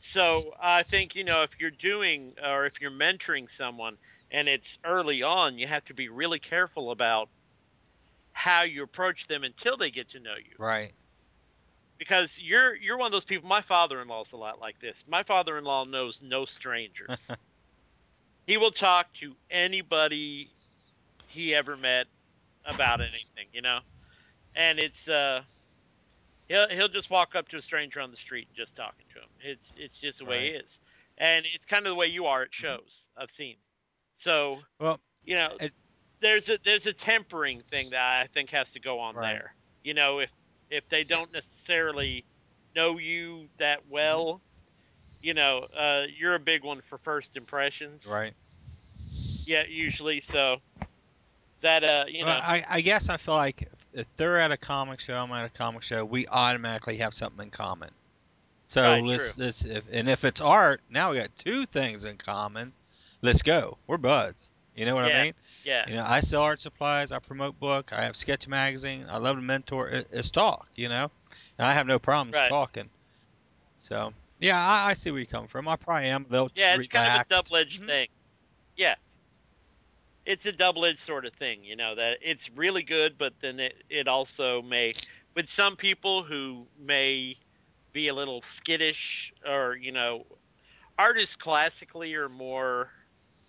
[0.00, 3.96] So I think, you know, if you're doing or if you're mentoring someone
[4.30, 7.28] and it's early on, you have to be really careful about
[8.32, 10.54] how you approach them until they get to know you.
[10.58, 10.92] Right.
[11.98, 15.04] Because you're you're one of those people my father-in-law's a lot like this.
[15.08, 17.28] My father-in-law knows no strangers.
[18.46, 20.50] he will talk to anybody
[21.26, 22.06] he ever met
[22.64, 23.80] about anything, you know.
[24.54, 25.42] And it's uh
[26.48, 29.20] he'll he'll just walk up to a stranger on the street and just talking to
[29.20, 29.28] him.
[29.42, 30.78] It's it's just the way he is.
[31.18, 33.02] And it's kind of the way you are at shows.
[33.16, 33.56] I've seen.
[34.14, 35.72] So, Well, you know, it-
[36.20, 39.34] there's a there's a tempering thing that I think has to go on Right.
[39.34, 39.54] there.
[39.84, 40.30] You know, if
[40.70, 42.24] if they don't necessarily
[42.74, 44.42] know you that well,
[45.20, 48.02] you know, uh, you're a big one for first impressions.
[48.04, 48.34] right.
[49.46, 50.20] Yeah, usually.
[50.20, 50.58] So
[51.62, 54.56] that uh, you know, I, I guess I feel like if- if they're at a
[54.56, 57.90] comic show, I'm at a comic show, we automatically have something in common.
[58.66, 59.44] So Right, let's, true.
[59.44, 62.74] let's if, and if it's art, now we got two things in common.
[63.22, 63.78] Let's go.
[63.86, 64.50] We're buds.
[64.78, 65.20] You know what Yeah.
[65.20, 65.34] I mean?
[65.64, 67.10] yeah, You know, I sell art supplies.
[67.12, 67.92] I promote book.
[67.92, 69.06] I have sketch magazine.
[69.10, 69.88] I love to mentor.
[69.88, 70.68] It, it's talk.
[70.76, 71.10] You know,
[71.58, 72.48] and I have no problems Right.
[72.48, 72.90] talking.
[73.80, 75.68] So yeah, I, I see where you come from.
[75.68, 77.86] I probably am little yeah, it's kind of a double-edged Mhm.
[77.86, 78.08] thing.
[78.76, 78.94] Yeah,
[80.26, 81.64] it's a double-edged sort of thing.
[81.64, 84.94] You know that it's really good, but then it it also may
[85.34, 87.36] with some people who may
[87.92, 90.26] be a little skittish or you know
[90.98, 92.90] artists classically are more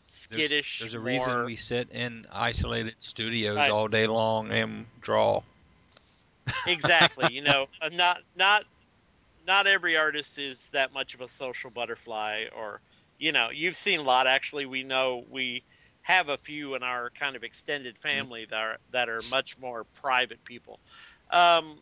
[0.09, 0.73] skittish.
[0.79, 3.69] There's a more, reason we sit in isolated studios Right.
[3.69, 5.43] all day long and draw.
[6.65, 7.29] exactly.
[7.29, 8.63] You know, uh, not not
[9.45, 12.81] not every artist is that much of a social butterfly, or
[13.17, 14.27] you know, you've seen a lot.
[14.27, 15.63] Actually, we know we
[16.01, 19.85] have a few in our kind of extended family that are that are much more
[19.95, 20.79] private people.
[21.31, 21.81] Um,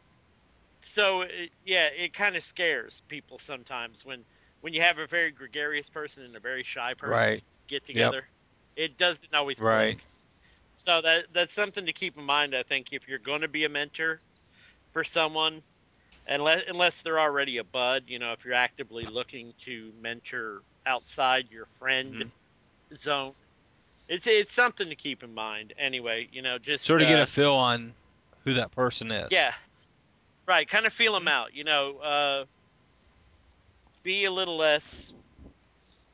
[0.82, 4.26] so it, yeah, it kind of scares people sometimes when
[4.62, 7.44] when you have a very gregarious person and a very shy person Right.
[7.68, 8.28] Get together,
[8.76, 9.90] it doesn't always click.
[9.90, 10.00] Right.
[10.74, 12.56] So that that's something to keep in mind.
[12.56, 14.22] I think if you're going to be a mentor
[14.94, 15.64] for someone,
[16.28, 21.46] unless unless they're already a bud, you know, if you're actively looking to mentor outside
[21.52, 22.28] your friend Mm-hmm.
[22.98, 23.34] zone,
[24.08, 25.74] it's it's something to keep in mind.
[25.78, 27.96] Anyway, you know, just Sort of get uh, a feel on
[28.44, 29.32] who that person is.
[29.32, 29.54] yeah,
[30.48, 30.68] right.
[30.68, 31.26] Kind of feel Mm-hmm.
[31.26, 31.54] them out.
[31.54, 32.46] You know, uh,
[34.04, 35.12] be a little less.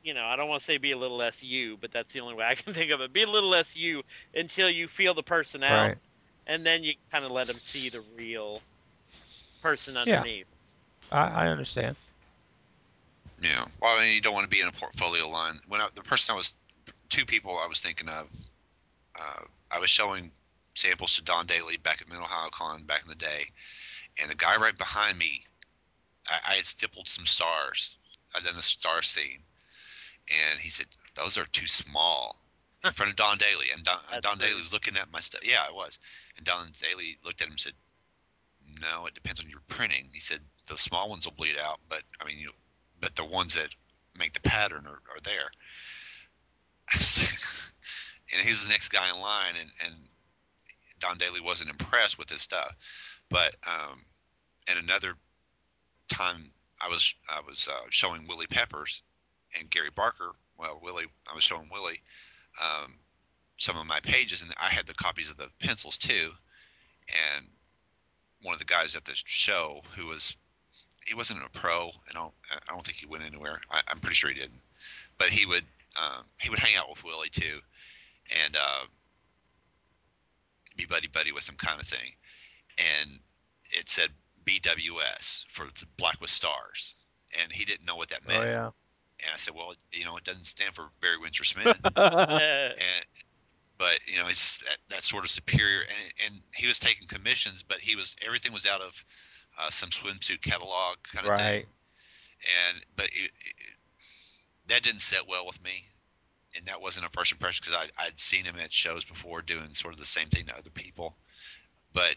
[0.04, 2.20] You know, I don't want to say be a little less you, but that's the
[2.20, 3.12] only way I can think of it.
[3.12, 5.98] Be a little less you until you feel the person out, Right.
[6.46, 8.64] and then you kind of let them see the real
[9.62, 10.26] person Yeah.
[10.26, 10.46] underneath.
[11.10, 11.96] I, I understand.
[13.40, 13.66] Yeah.
[13.80, 15.60] Well, I mean, you don't want to be in a portfolio line.
[15.68, 16.54] When I, the person I was,
[17.10, 18.28] two people I was thinking of,
[19.18, 20.32] uh, I was showing
[20.76, 23.46] samples to Don Daly back at Mid Ohio Con back in the day,
[24.20, 25.44] and the guy right behind me,
[26.28, 27.98] I, I had stippled some stars.
[28.34, 29.44] I'd done a star scene,
[30.28, 32.40] and he said, "Those are too small."
[32.82, 34.38] In front of Don Daly, and Don, That's Don.
[34.38, 35.40] Daly's looking at my stuff.
[35.42, 35.98] Yeah, it was.
[36.36, 37.74] And Don Daly looked at him and said,
[38.80, 42.02] "No, it depends on your printing." He said, "The small ones will bleed out, but
[42.20, 42.52] I mean, you,
[43.00, 43.74] but the ones that
[44.14, 45.50] make the pattern are, are there."
[48.32, 49.94] and he was the next guy in line, and, and
[51.00, 52.74] Don Daly wasn't impressed with his stuff.
[53.30, 54.04] But um,
[54.68, 55.14] and another
[56.08, 59.02] time, I was I was uh, showing Willie Peppers
[59.58, 60.32] and Gary Barker.
[60.58, 62.00] Well, Willie, I was showing Willie
[62.62, 62.94] um,
[63.58, 66.30] some of my pages, and I had the copies of the pencils too.
[67.36, 67.46] And
[68.42, 70.36] one of the guys at the show, who was
[71.06, 73.60] he wasn't a pro, and I don't, I don't think he went anywhere.
[73.70, 74.60] I, I'm pretty sure he didn't.
[75.18, 75.64] But he would
[75.96, 77.60] um, he would hang out with Willie too,
[78.44, 78.84] and uh,
[80.76, 82.12] be buddy buddy with him kind of thing.
[82.78, 83.18] And
[83.70, 84.08] it said
[84.44, 86.94] BWS for the Black with Stars,
[87.40, 88.44] and he didn't know what that meant.
[88.44, 88.70] Oh yeah.
[89.24, 91.76] And I said, well, you know, it doesn't stand for Barry Windsor Smith.
[91.96, 93.04] And
[93.76, 95.80] but you know, it's just that, that sort of superior.
[95.80, 99.04] And, and he was taking commissions, but he was everything was out of
[99.58, 101.46] uh, some swimsuit catalog kind of thing.
[101.46, 101.66] right.
[102.68, 103.54] And but it, it,
[104.68, 105.84] that didn't set well with me.
[106.56, 109.92] And that wasn't a first impression because I'd seen him at shows before doing sort
[109.92, 111.16] of the same thing to other people.
[111.92, 112.14] But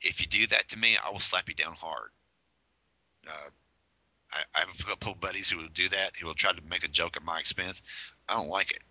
[0.00, 2.10] if you do that to me, I will slap you down hard.
[3.28, 3.50] Uh,
[4.32, 6.16] I, I have a couple buddies who will do that.
[6.16, 7.82] Who will try to make a joke at my expense.
[8.28, 8.82] I don't like it,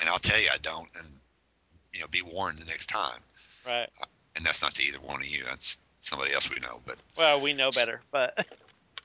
[0.00, 0.88] and I'll tell you I don't.
[0.98, 1.06] And
[1.92, 3.20] you know, be warned the next time.
[3.66, 3.88] right.
[4.36, 5.44] And that's not to either one of you.
[5.44, 6.80] That's somebody else we know.
[6.84, 8.46] But Well, we know better, but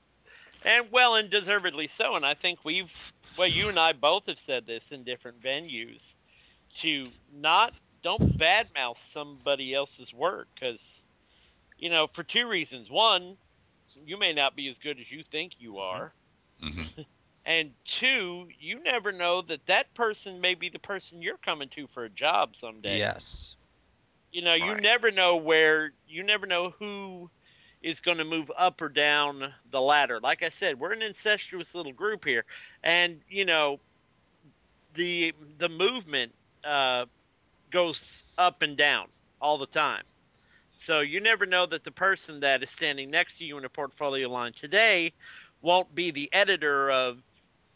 [0.64, 2.16] and well, and deservedly so.
[2.16, 2.90] And I think we've,
[3.38, 6.14] well, you and I both have said this in different venues,
[6.78, 10.80] to not don't badmouth somebody else's work because,
[11.78, 12.90] you know, for two reasons.
[12.90, 13.36] One,
[14.04, 16.14] you may not be as good as you think you are,
[16.60, 16.88] hmm
[17.44, 21.86] and two, you never know that that person may be the person you're coming to
[21.88, 23.06] for a job someday.
[23.06, 23.56] Yes.
[24.32, 27.30] You know, you never know where you never know who
[27.82, 30.20] is going to move up or down the ladder.
[30.20, 32.44] Like I said, we're an incestuous little group here,
[32.82, 33.80] and you know,
[34.94, 36.32] the the movement
[36.64, 37.06] uh,
[37.70, 39.08] goes up and down
[39.40, 40.04] all the time.
[40.84, 43.68] So you never know that the person that is standing next to you in a
[43.68, 45.12] portfolio line today
[45.60, 47.18] won't be the editor of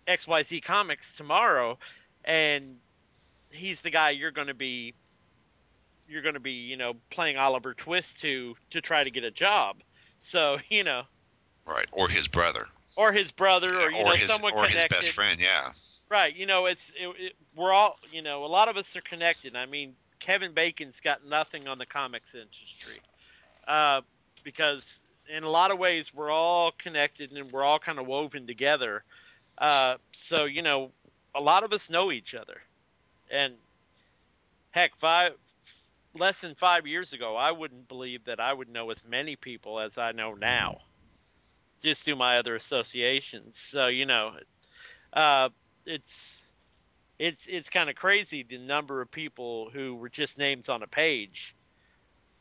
[0.08, 1.78] XYZ Comics tomorrow,
[2.24, 2.76] and
[3.50, 4.94] he's the guy you're going to be
[6.08, 9.30] you're going to be you know playing Oliver Twist to to try to get a
[9.30, 9.76] job.
[10.20, 11.02] So you know,
[11.66, 14.96] right, or his brother, or his brother, or you or know his someone or connected.
[14.96, 15.40] his best friend.
[15.40, 15.72] Yeah,
[16.08, 16.34] Right.
[16.34, 19.56] You know, it's it, it, we're all you know a lot of us are connected.
[19.56, 22.98] I mean, Kevin Bacon's got nothing on the comics industry
[23.68, 24.00] uh,
[24.42, 24.82] because
[25.28, 29.04] in a lot of ways we're all connected and we're all kind of woven together.
[29.58, 30.90] Uh, so you know,
[31.34, 32.62] a lot of us know each other,
[33.30, 33.52] and
[34.70, 35.32] heck, five
[36.14, 39.78] less than five years ago, I wouldn't believe that I would know as many people
[39.78, 40.78] as I know now,
[41.82, 43.56] just through my other associations.
[43.70, 44.32] So you know,
[45.12, 45.50] uh,
[45.84, 46.43] it's
[47.18, 50.86] it's it's kind of crazy the number of people who were just names on a
[50.86, 51.54] page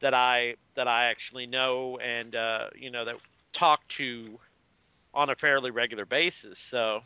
[0.02, 3.16] that I that I actually know and uh, you know that
[3.54, 4.40] talk to
[5.14, 6.60] on a fairly regular basis.
[6.60, 7.02] So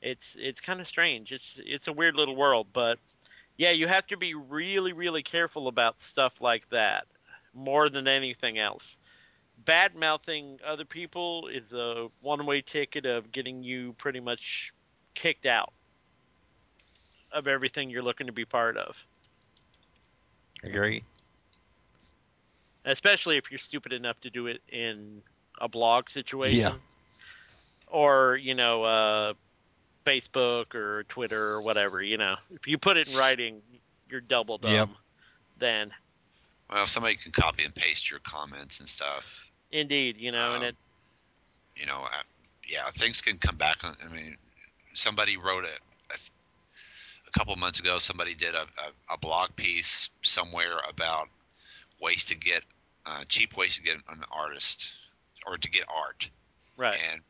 [0.00, 1.32] it's it's kind of strange.
[1.32, 2.98] It's it's a weird little world, but
[3.56, 7.06] yeah, you have to be really really careful about stuff like that
[7.52, 8.96] more than anything else.
[9.64, 14.72] Bad mouthing other people is a one way ticket of getting you pretty much
[15.14, 15.72] kicked out
[17.34, 18.96] of everything you're looking to be part of.
[20.62, 21.02] Agree.
[22.86, 25.22] Especially if you're stupid enough to do it in
[25.60, 26.74] a blog situation.
[27.86, 29.32] or you know, uh,
[30.04, 32.02] Facebook or Twitter or whatever.
[32.02, 33.62] You know, if you put it in writing,
[34.10, 34.72] you're double dumb.
[34.72, 34.88] Yep.
[35.58, 35.92] Then,
[36.70, 39.24] Well, somebody can copy and paste your comments and stuff,
[39.70, 40.76] indeed, you know, and Um, it
[41.76, 42.22] you know, uh,
[42.68, 43.82] yeah, things can come back.
[43.84, 44.36] on- I mean,
[44.94, 45.93] somebody wrote a, a, a
[47.34, 47.98] couple months ago.
[47.98, 51.28] Somebody did a, a, a blog piece somewhere about
[52.00, 52.64] ways to get
[53.06, 54.92] uh, cheap ways to get an artist
[55.46, 56.28] or to get art,
[56.76, 57.20] right, and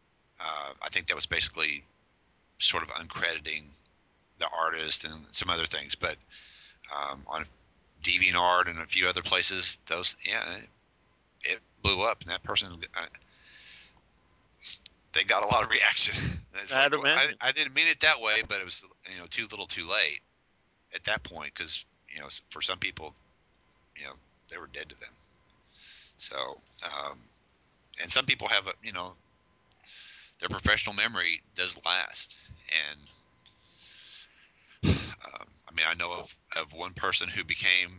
[0.41, 1.85] uh, I think that was basically
[2.59, 3.65] sort of uncrediting
[4.39, 5.95] the artist and some other things.
[5.95, 6.17] But
[6.95, 7.45] um, on
[8.03, 12.69] DeviantArt and a few other places, those yeah, it, it blew up, and that person.
[12.97, 13.07] Uh,
[15.13, 16.15] they got a lot of reaction.
[16.73, 17.33] Like, well, I.
[17.41, 18.81] I didn't mean it that way, but it was
[19.11, 20.21] you know too little, too late
[20.95, 23.15] at that point because you know for some people,
[23.97, 24.15] you know
[24.51, 25.11] they were dead to them.
[26.17, 27.19] So, um,
[28.03, 29.13] and some people have a you know
[30.41, 32.37] their professional memory does last,
[34.85, 34.95] and
[35.25, 37.99] um, I mean I know of of one person who became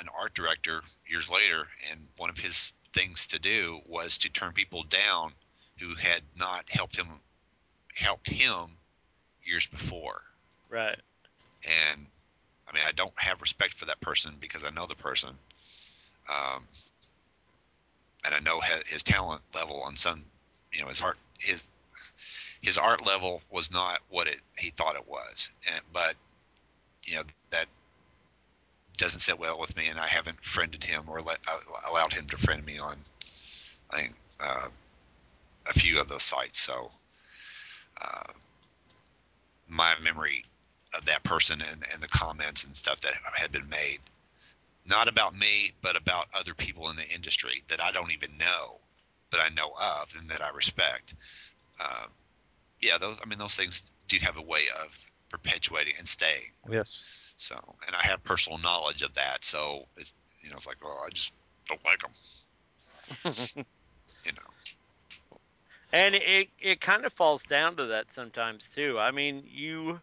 [0.00, 4.52] an art director years later, and one of his things to do was to turn
[4.52, 5.32] people down
[5.78, 7.08] who had not helped him
[7.96, 8.70] helped him
[9.44, 10.22] years before.
[10.70, 10.98] right,
[11.64, 12.06] And
[12.68, 15.30] I mean, I don't have respect for that person because I know the person,
[16.28, 16.64] um,
[18.24, 20.24] and I know his, talent level on some,
[20.72, 21.64] you know, his art his
[22.62, 26.16] his art level was not what it he thought it was, and but
[27.04, 27.66] you know that
[28.96, 31.58] doesn't sit well with me, and I haven't friended him or let uh,
[31.90, 32.96] allowed him to friend me on,
[33.90, 34.68] I think, uh,
[35.68, 36.60] a few of those sites.
[36.60, 36.90] So,
[38.00, 38.32] uh,
[39.74, 40.44] my memory
[40.96, 43.98] of that person and, and the comments and stuff that had been made,
[44.86, 48.78] not about me, but about other people in the industry that I don't even know,
[49.30, 51.14] but I know of and that I respect.
[51.80, 52.10] Um,
[52.80, 53.16] yeah, those.
[53.22, 54.90] I mean, those things do have a way of
[55.30, 56.52] perpetuating and staying.
[56.70, 57.04] Yes.
[57.36, 57.56] So,
[57.86, 59.44] and I have personal knowledge of that.
[59.44, 61.32] So, it's you know, it's like, oh, I just
[61.68, 63.64] don't like them.
[64.24, 64.53] You know.
[65.94, 68.98] And it it kind of falls down to that sometimes too.
[68.98, 70.00] I mean, you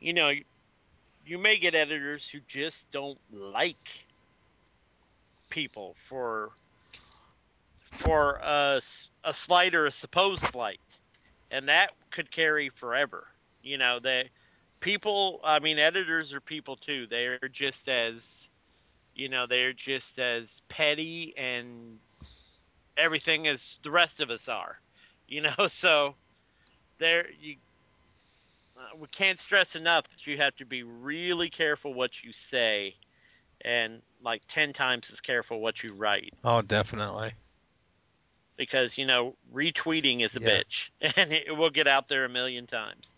[0.00, 0.32] you know,
[1.26, 3.88] you may get editors who just don't like
[5.50, 6.50] people for
[7.90, 8.80] for a,
[9.24, 10.80] a slight or a supposed slight,
[11.50, 13.26] and that could carry forever.
[13.62, 14.30] You know, they
[14.80, 15.40] people.
[15.44, 17.06] I mean, editors are people too.
[17.10, 18.14] They're just as
[19.14, 21.98] you know, they're just as petty and
[23.00, 24.80] everything as the rest of us are.
[25.28, 26.16] You know, so
[26.98, 27.56] there you.
[28.76, 32.96] Uh, we can't stress enough that you have to be really careful what you say,
[33.62, 36.34] and like ten times as careful what you write.
[36.44, 37.34] Oh, definitely.
[38.56, 40.62] because you know retweeting is a Yes.
[40.62, 43.08] bitch and it will get out there a million times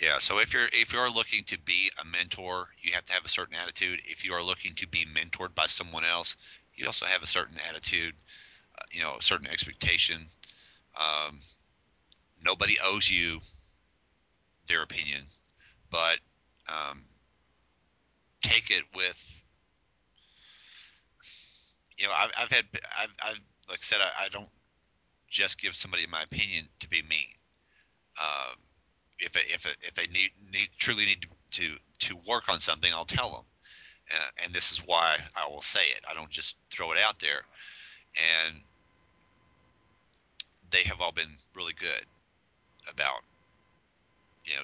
[0.00, 0.18] Yeah.
[0.18, 3.28] So if you're if you're looking to be a mentor, you have to have a
[3.28, 4.00] certain attitude.
[4.04, 6.36] If you are looking to be mentored by someone else,
[6.78, 8.14] you also have a certain attitude.
[8.78, 10.26] Uh, you know, a certain expectation.
[10.98, 11.40] Um,
[12.44, 13.40] nobody owes you
[14.68, 15.24] their opinion,
[15.90, 16.18] but
[16.68, 17.02] um,
[18.42, 19.16] take it with.
[21.96, 22.64] You know, I've, I've had
[22.96, 24.48] I've, I've like I said I, I don't
[25.28, 27.26] just give somebody my opinion to be mean.
[28.20, 28.56] Um,
[29.18, 33.30] if if if they need, need truly need to to work on something, I'll tell
[33.30, 33.44] them,
[34.10, 36.04] uh, and this is why I will say it.
[36.08, 37.42] I don't just throw it out there,
[38.46, 38.56] and
[40.70, 42.04] they have all been really good
[42.90, 43.20] about
[44.44, 44.62] you know,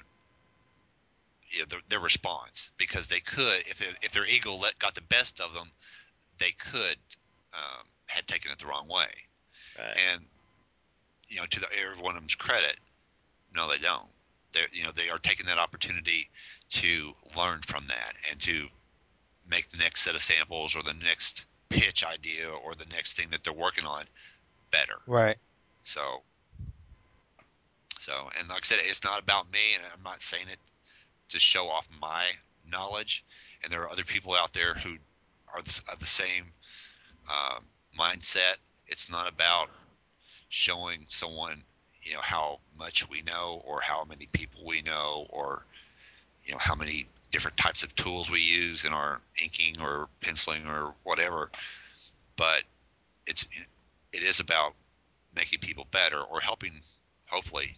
[1.51, 4.95] you know their, their response because they could if it, if their ego let got
[4.95, 5.71] the best of them,
[6.39, 6.97] they could
[7.53, 9.09] um, had taken it the wrong way,
[9.79, 10.23] right and
[11.29, 12.77] you know to the, every one of them's credit,
[13.55, 14.09] no, they don't.
[14.53, 16.29] They're you know they are taking that opportunity
[16.71, 18.69] to learn from that and to
[19.49, 23.29] make the next set of samples or the next pitch idea or the next thing
[23.31, 24.05] that they're working on
[24.71, 24.99] better.
[25.07, 25.37] Right.
[25.83, 26.23] So,
[27.99, 30.59] so, and like I said, it's not about me, and I'm not saying it
[31.31, 32.27] to show off my
[32.71, 33.25] knowledge.
[33.63, 34.97] And there are other people out there who
[35.53, 36.45] are the, of the same
[37.29, 37.65] um,
[37.99, 38.57] mindset.
[38.87, 39.69] It's not about
[40.49, 41.63] showing someone,
[42.03, 45.65] you know, how much we know or how many people we know or,
[46.45, 50.69] you know, how many different types of tools we use in our inking or penciling
[50.69, 51.51] or whatever.
[52.37, 52.63] But
[53.27, 53.45] it's
[54.13, 54.75] it is about
[55.35, 56.75] making people better or helping,
[57.27, 57.77] hopefully,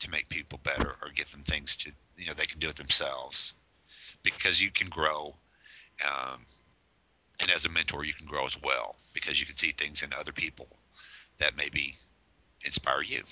[0.00, 2.76] to make people better or get them things to you know they can do it
[2.76, 3.54] themselves
[4.22, 5.34] because you can grow.
[6.04, 6.44] Um,
[7.40, 10.12] and as a mentor, you can grow as well because you can see things in
[10.12, 10.68] other people
[11.38, 11.96] that maybe
[12.62, 13.22] inspire you.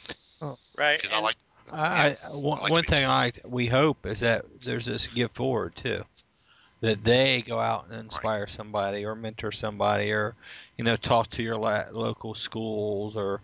[0.40, 0.98] Oh, right?
[1.02, 1.36] Because I like
[1.72, 5.32] I, I, one, I like one thing I we hope is that there's this give
[5.32, 6.04] forward too,
[6.80, 10.34] that they go out and inspire somebody or mentor somebody or
[10.76, 13.40] you know talk to your la- local schools or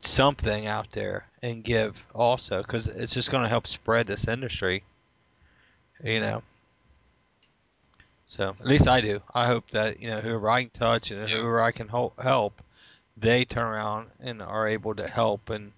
[0.00, 4.82] something out there and give also because it's just going to help spread this industry.
[6.02, 6.42] You know.
[8.26, 9.20] So at least I do.
[9.34, 11.36] I hope that you know whoever I can touch and Yeah.
[11.36, 12.62] whoever I can hel- help,
[13.16, 15.72] they turn around and are able to help and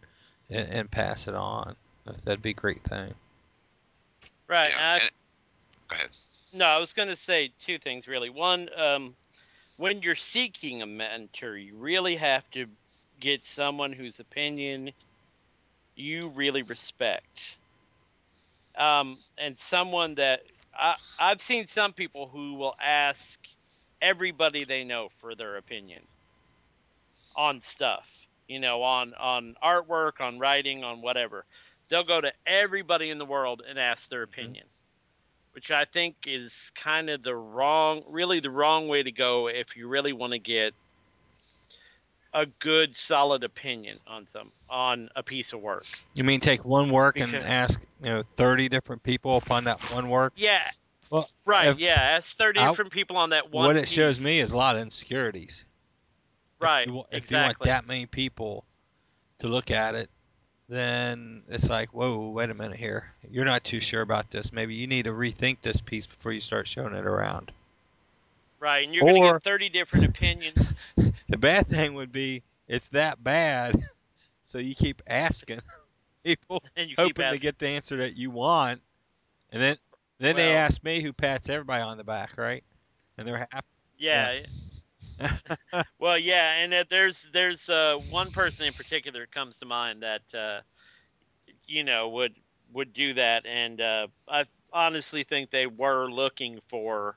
[0.49, 1.76] and, and pass it on.
[2.25, 3.15] That'd be a great thing.
[4.47, 4.71] right.
[4.71, 5.11] yeah, I- and-
[5.89, 6.11] go ahead.
[6.53, 8.31] No, I was going to say two things really.
[8.31, 9.15] One, um,
[9.77, 12.67] when you're seeking a mentor, you really have to
[13.21, 14.93] get someone whose opinion
[15.95, 17.39] you really respect.
[18.77, 20.43] Um, and someone that
[20.79, 23.39] I, I've seen some people who will ask
[24.01, 26.03] everybody they know for their opinion
[27.37, 28.07] on stuff,
[28.47, 31.45] you know, on on artwork, on writing, on whatever.
[31.89, 34.41] They'll go to everybody in the world and ask their mm-hmm.
[34.41, 34.64] opinion
[35.59, 39.76] which I think is kind of the wrong, really the wrong way to go if
[39.76, 40.72] you really want to get
[42.32, 45.84] a good, solid opinion on some on a piece of work.
[46.14, 50.09] You mean take one work and ask you know thirty different people upon that one
[50.09, 50.32] work?
[50.36, 50.62] Yeah,
[51.11, 51.66] Well, right.
[51.70, 53.66] if- yeah, ask thirty I- different people on that one.
[53.66, 55.64] what it shows me is a lot of insecurities.
[56.61, 56.86] right?
[56.86, 58.64] If you, if you want that many people
[59.41, 60.09] to look at it,
[60.69, 63.12] then it's like, whoa, wait a minute here.
[63.31, 64.53] You're not too sure about this.
[64.53, 67.53] Maybe you need to rethink this piece before you start showing it around.
[68.61, 70.59] right, and you're going to get thirty different opinions.
[71.29, 73.77] The bad thing would be it's that bad,
[74.45, 75.61] so you keep asking
[76.25, 78.81] people, And you keep hoping to get the answer that you want,
[79.51, 79.77] and then
[80.19, 82.64] then they ask me who pats everybody on the back, right?
[83.19, 83.66] And they're happy.
[83.99, 84.41] yeah.
[85.99, 90.23] Well, yeah, and uh, there's there's uh, one person in particular comes to mind that
[90.35, 90.61] uh,
[91.66, 92.35] you know would
[92.73, 97.16] would do that, and uh, I honestly think they were looking for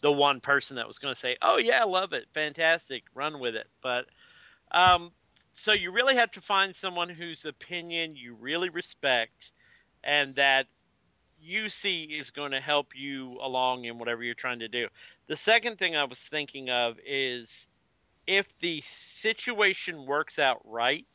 [0.00, 3.40] the one person that was going to say, "Oh yeah, I love it, fantastic, run
[3.40, 4.06] with it." But
[4.72, 5.12] um,
[5.52, 9.50] so you really have to find someone whose opinion you really respect,
[10.04, 10.66] and that
[11.42, 14.88] you see is going to help you along in whatever you're trying to do.
[15.26, 17.48] The second thing I was thinking of is
[18.26, 21.06] if the situation works out right,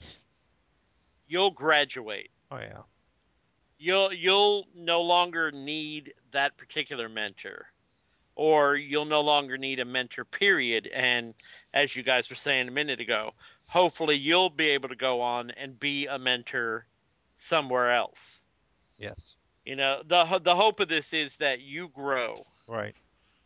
[1.27, 2.29] you'll graduate.
[2.51, 2.81] oh yeah.
[3.79, 7.67] You'll you'll no longer need that particular mentor.
[8.35, 11.33] Or you'll no longer need a mentor period and
[11.73, 13.31] as you guys were saying a minute ago,
[13.67, 16.85] hopefully you'll be able to go on and be a mentor
[17.37, 18.39] somewhere else.
[18.97, 19.35] Yes.
[19.67, 22.35] You know, the the hope of this is that you grow.
[22.67, 22.95] Right.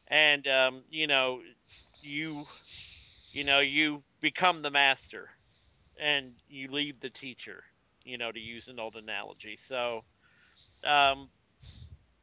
[0.07, 1.41] and um, you know
[2.01, 2.45] you
[3.31, 5.29] you know you become the master
[5.99, 7.63] and you leave the teacher
[8.03, 9.57] you know to use an old analogy.
[9.67, 10.03] So
[10.83, 11.29] um,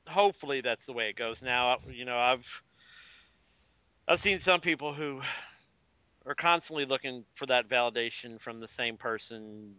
[0.09, 1.43] hopefully that's the way it goes.
[1.43, 2.47] Now you know i've
[4.09, 5.21] i've seen some people who
[6.27, 9.75] are constantly looking for that validation from the same person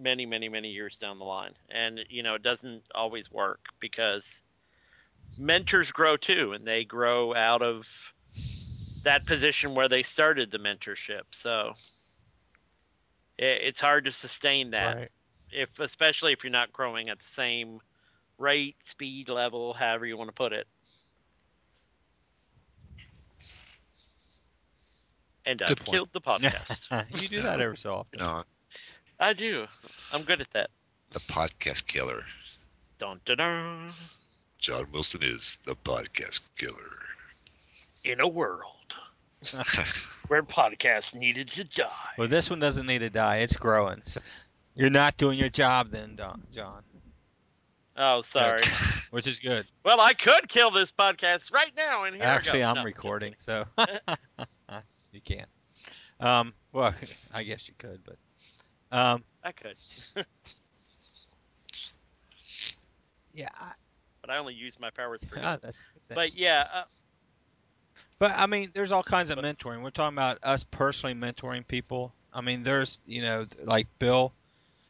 [0.00, 1.54] many many many years down the line.
[1.70, 4.24] And you know it doesn't always work because
[5.36, 7.86] mentors grow too and they grow out of
[9.04, 11.22] that position where they started the mentorship.
[11.32, 11.74] So
[13.38, 14.96] it, it's hard to sustain that.
[14.96, 15.10] Right.
[15.50, 17.80] if especially if you're not growing at the same
[18.38, 20.66] rate speed level however you want to put it.
[25.44, 26.88] And uh, i've killed the podcast.
[27.10, 28.20] You do that every so often.
[28.20, 28.44] No,
[29.22, 29.66] i do
[30.12, 30.68] i'm good at that
[31.12, 32.24] the podcast killer.
[32.98, 33.90] dun, dun, dun.
[34.58, 36.90] John Wilson is the podcast killer.
[38.04, 38.94] in a world
[40.28, 43.38] where podcasts needed to die Well, this one doesn't need to die.
[43.38, 44.00] It's growing.
[44.04, 44.20] So
[44.76, 46.82] you're not doing your job then, Don, John,
[47.96, 48.62] oh sorry
[49.10, 49.66] which is good.
[49.84, 52.68] well i could kill this podcast right now and here Actually, we go.
[52.70, 53.64] I'm No, recording, so
[55.12, 55.48] you can't.
[56.20, 56.94] Um, well,
[57.34, 58.16] I guess you could, but
[58.92, 59.74] um, i could
[63.34, 63.72] yeah, I,
[64.20, 65.62] but i only use my powers for ah, good.
[65.62, 65.84] that's.
[66.08, 66.82] but yeah uh,
[68.18, 69.82] But I mean, there's all kinds of But- mentoring.
[69.82, 72.12] We're talking about us personally mentoring people.
[72.32, 74.32] I mean, there's you know like Bill,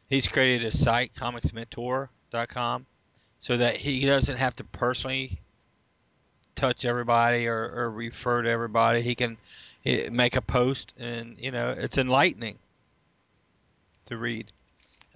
[0.09, 2.85] he's created a site comicsmentor.com,
[3.39, 5.39] so that he doesn't have to personally
[6.55, 9.01] touch everybody or, or refer to everybody.
[9.01, 9.37] He can
[10.11, 12.57] make a post, and you know it's enlightening
[14.05, 14.51] to read.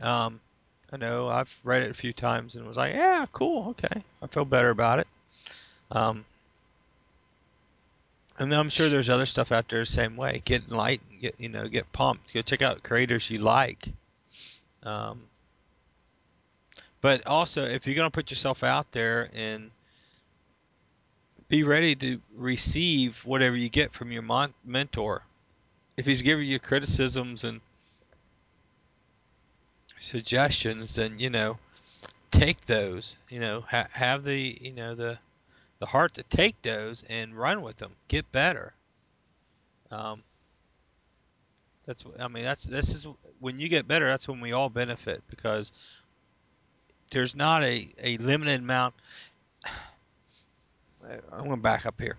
[0.01, 0.39] Um,
[0.91, 4.27] I know I've read it a few times and was like, yeah, cool, okay, I
[4.27, 5.07] feel better about it.
[5.91, 6.25] Um,
[8.39, 10.41] And I'm sure there's other stuff out there the same way.
[10.45, 12.33] Get enlightened, get you know, get pumped.
[12.33, 13.89] Go check out creators you like.
[14.83, 15.23] Um,
[17.01, 19.71] but also, if you're gonna put yourself out there and
[21.49, 25.23] be ready to receive whatever you get from your mon- mentor.
[25.95, 27.61] If he's giving you criticisms and
[29.99, 31.57] suggestions, then you know,
[32.31, 33.17] take those.
[33.29, 35.17] You know, ha- have the you know the
[35.79, 37.91] the heart to take those and run with them.
[38.07, 38.73] Get better.
[39.91, 40.23] Um,
[41.85, 43.07] that's I mean that's this is
[43.39, 44.05] when you get better.
[44.05, 45.71] That's when we all benefit because
[47.11, 48.93] there's not a a limited amount.
[51.31, 52.17] I'm going to back up here.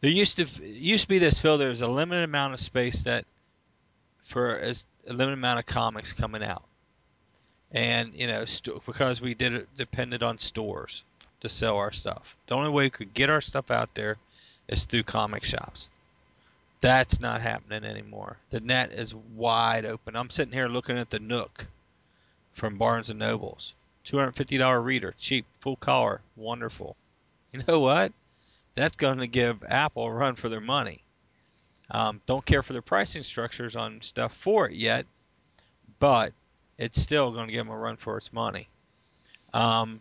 [0.00, 3.02] There used to used to be this feel there was a limited amount of space
[3.02, 3.24] that
[4.22, 6.67] for as a limited amount of comics coming out,
[7.72, 11.04] and you know st- because we did it depended on stores
[11.40, 12.34] to sell our stuff.
[12.46, 14.16] The only way we could get our stuff out there
[14.68, 15.88] is through comic shops.
[16.80, 18.36] That's not happening anymore.
[18.50, 20.16] The net is wide open.
[20.16, 21.66] I'm sitting here looking at the Nook
[22.52, 23.74] from Barnes and Nobles.
[24.04, 26.96] $250 reader, cheap, full color, wonderful.
[27.50, 28.12] You know what?
[28.74, 31.02] That's going to give Apple a run for their money.
[31.90, 35.06] Um, don't care for their pricing structures on stuff for it yet,
[35.98, 36.34] but
[36.78, 38.68] it's still going to give them a run for its money.
[39.52, 40.00] Um,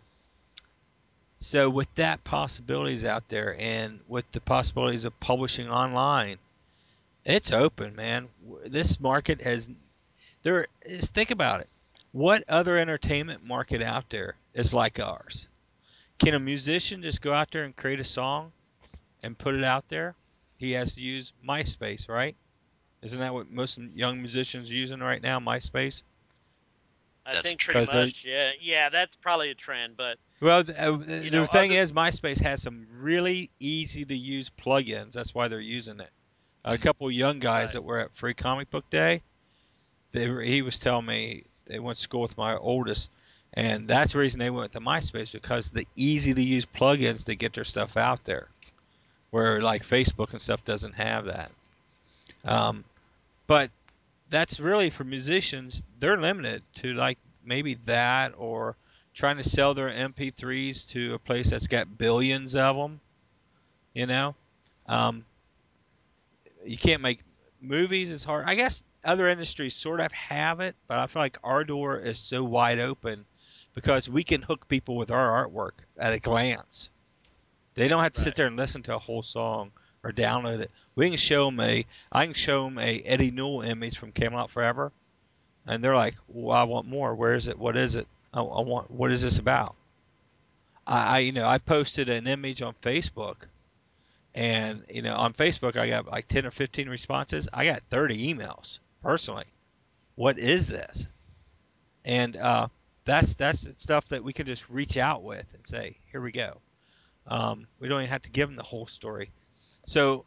[1.38, 6.38] so with that possibilities out there, and with the possibilities of publishing online,
[7.26, 8.30] it's open, man.
[8.66, 9.70] This market has
[10.44, 11.70] there is think about it.
[12.12, 15.48] What other entertainment market out there is like ours?
[16.20, 18.52] Can a musician just go out there and create a song
[19.22, 20.16] and put it out there?
[20.58, 22.36] He has to use MySpace, right?
[23.04, 26.02] Isn't that what most young musicians are using right now, MySpace?
[27.28, 28.24] I think pretty because they- much.
[28.26, 29.98] Yeah, yeah, that's probably a trend.
[29.98, 34.16] But Well, the, uh, the know, thing other- is, MySpace has some really easy to
[34.16, 35.14] use plugins.
[35.14, 36.10] That's why they're using it.
[36.66, 37.74] A couple young guys Right.
[37.74, 39.22] that were at Free Comic Book Day,
[40.12, 43.10] they were, he was telling me they went to school with my oldest,
[43.54, 47.36] and that's the reason they went to MySpace because the easy to use plugins to
[47.36, 48.48] get their stuff out there,
[49.32, 51.52] where like Facebook and stuff doesn't have that.
[52.46, 52.84] Um,
[53.48, 53.72] but
[54.30, 55.84] that's really for musicians.
[56.00, 58.76] They're limited to like maybe that or
[59.14, 63.00] trying to sell their MP3s to a place that's got billions of them.
[63.94, 64.36] You know,
[64.86, 65.26] um,
[66.66, 67.22] you can't make
[67.62, 68.46] movies is hard.
[68.48, 72.20] I guess other industries sort of have it, but I feel like our door is
[72.20, 73.26] so wide open
[73.74, 76.90] because we can hook people with our artwork at a glance.
[77.74, 79.72] They don't have to sit there and listen to a whole song
[80.04, 80.72] or download it.
[80.98, 84.50] We can show them a, I can show them a Eddy Newell image from Camelot
[84.50, 84.92] Forever,
[85.68, 87.14] and they're like, "Well, I want more.
[87.14, 87.60] Where is it?
[87.60, 88.08] What is it?
[88.34, 88.90] I, I want.
[88.90, 89.76] What is this about?"
[90.88, 93.36] I, I, you know, I posted an image on Facebook,
[94.34, 97.48] and you know, on Facebook I got like ten or fifteen responses.
[97.54, 99.46] I got thirty emails personally.
[100.16, 101.08] What is this?
[102.06, 102.70] And uh,
[103.06, 106.58] that's that's stuff that we can just reach out with and say, "Here we go."
[107.28, 109.30] Um, we don't even have to give them the whole story.
[109.86, 110.26] So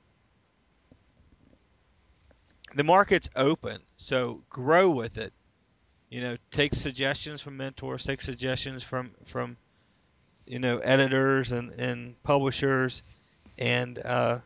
[2.74, 3.80] the market's open.
[3.96, 5.32] So grow with it.
[6.08, 9.56] You know, take suggestions from mentors, take suggestions from from
[10.46, 13.02] you know editors and and publishers,
[13.58, 14.38] and uh,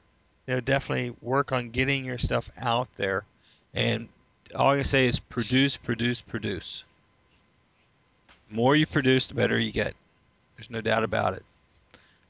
[0.46, 3.24] you know definitely work on getting your stuff out there.
[3.72, 4.08] And
[4.54, 6.84] all I say is produce, produce, produce.
[8.50, 9.94] The more you produce, the better you get.
[10.56, 11.44] There's no doubt about it.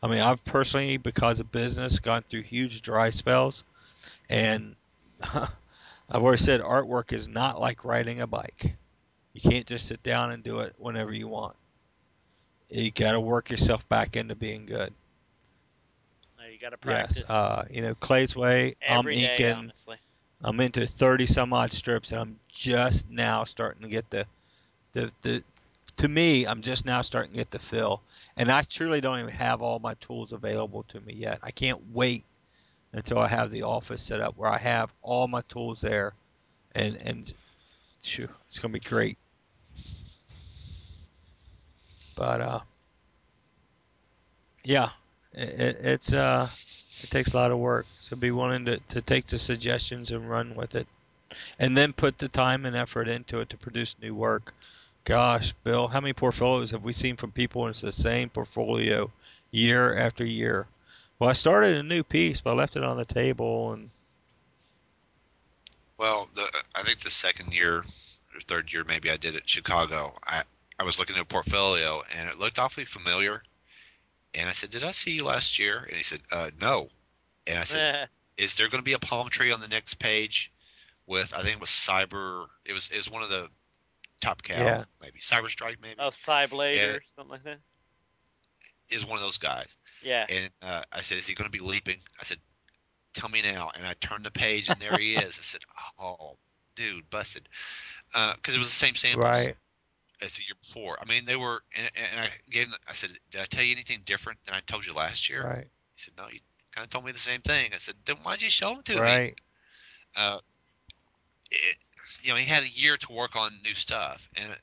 [0.02, 3.64] I mean, I've personally, because of business, gone through huge dry spells,
[4.28, 4.76] and
[6.10, 8.74] I've always said artwork is not like riding a bike.
[9.32, 11.56] You can't just sit down and do it whenever you want.
[12.70, 14.92] You got to work yourself back into being good.
[16.38, 18.76] uh, you got to practice Yes, uh, you know, Clay's Way.
[18.88, 19.30] I'm every day.
[19.32, 19.54] inking.
[19.54, 19.96] honestly,
[20.42, 24.26] I'm into 30 some odd strips, and I'm just now starting to get the,
[24.92, 25.42] the, the.
[25.98, 28.02] To me, I'm just now starting to get the fill,
[28.36, 31.38] and I truly don't even have all my tools available to me yet.
[31.42, 32.24] I can't wait
[32.94, 36.14] until I have the office set up where I have all my tools there,
[36.74, 37.34] and and,
[38.02, 39.18] it's gonna be great.
[42.16, 42.60] But uh,
[44.62, 44.90] yeah,
[45.32, 46.48] it, it, it's uh,
[47.02, 47.86] it takes a lot of work.
[48.00, 50.86] So be willing to, to take the suggestions and run with it,
[51.58, 54.54] and then put the time and effort into it to produce new work.
[55.04, 59.10] Gosh, Bill, how many portfolios have we seen from people and it's the same portfolio
[59.50, 60.66] year after year?
[61.18, 63.90] Well, I started a new piece, but I left it on the table, and
[65.96, 70.18] Well, the, I think the second year or third year maybe I did at Chicago.
[70.26, 70.42] I
[70.78, 73.42] I was looking at a portfolio and it looked awfully familiar.
[74.34, 76.90] And I said, "Did I see you last year?" And he said, "Uh, no."
[77.46, 80.50] And I said, is there going to be a palm tree on the next page
[81.06, 82.48] with I think it was Cyber.
[82.64, 83.48] It was is one of the
[84.20, 84.84] top cow Yeah.
[85.00, 86.96] maybe Cyber Strike maybe Oh, Cyblade Yeah.
[86.96, 87.60] or something like that.
[88.90, 89.76] is one of those guys.
[90.04, 90.26] Yeah.
[90.28, 91.96] And uh, I said, is he going to be leaping?
[92.20, 92.38] I said,
[93.14, 93.70] tell me now.
[93.76, 95.38] And I turned the page and there he is.
[95.38, 95.60] I said,
[95.98, 96.36] oh,
[96.76, 97.48] dude, busted.
[98.12, 99.56] Because it was the same samples Right.
[100.20, 100.96] as the year before.
[101.00, 103.72] I mean, they were, and, and I gave him, I said, did I tell you
[103.72, 105.44] anything different than I told you last year?
[105.44, 105.66] Right.
[105.96, 106.40] He said, no, you
[106.72, 107.70] kind of told me the same thing.
[107.74, 109.00] I said, then why'd you show them to me?
[109.00, 109.40] Right.
[110.16, 110.38] Uh,
[111.50, 111.76] it,
[112.22, 114.28] you know, he had a year to work on new stuff.
[114.36, 114.54] And,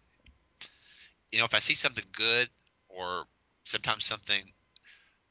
[1.31, 2.49] you know, if I see something good
[2.89, 3.25] or
[3.63, 4.43] sometimes something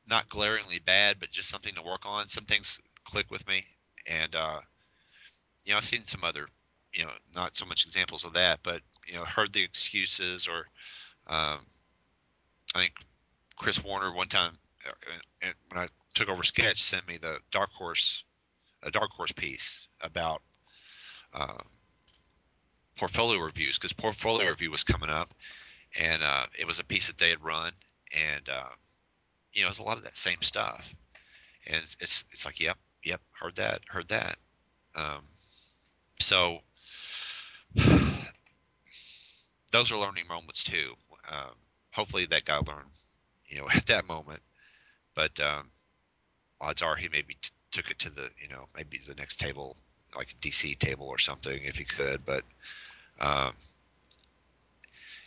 [0.09, 3.65] not glaringly bad, but just something to work on, some things click with me.
[4.07, 4.61] And, uh,
[5.65, 6.49] you know, I've seen some other,
[6.93, 10.67] you know, not so much examples of that, but, you know, heard the excuses or,
[11.27, 11.61] um,
[12.75, 12.93] I think
[13.57, 18.25] Chris Warner one time, uh, when I took over Sketch, sent me the Dark Horse,
[18.83, 20.43] a Dark Horse piece about
[21.35, 21.63] um,
[22.97, 25.33] portfolio reviews because portfolio review was coming up,
[25.99, 27.73] and uh, it was a piece that they had run,
[28.13, 28.69] and uh,
[29.53, 30.95] you know, it's a lot of that same stuff,
[31.67, 34.37] and it's it's, it's like, yep, yep, heard that, heard that.
[34.95, 35.23] Um,
[36.21, 36.61] so
[39.71, 40.95] those are learning moments too.
[41.29, 41.55] Um,
[41.93, 42.91] hopefully that guy learned,
[43.47, 44.41] you know, at that moment.
[45.15, 45.71] But um,
[46.61, 49.77] odds are he maybe t- took it to the, you know, maybe the next table,
[50.17, 52.25] like DC table or something, if he could.
[52.25, 52.45] But
[53.21, 53.53] um,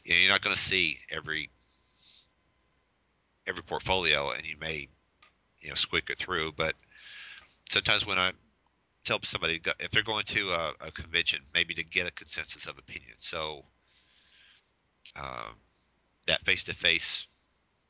[0.03, 1.49] you know, you're not going to see every
[3.47, 4.87] every portfolio, and you may,
[5.59, 6.51] you know, squeak it through.
[6.53, 6.75] But
[7.69, 8.31] sometimes when I
[9.03, 12.77] tell somebody if they're going to a, a convention, maybe to get a consensus of
[12.77, 13.65] opinion, so
[15.15, 15.55] um,
[16.25, 17.25] that face-to-face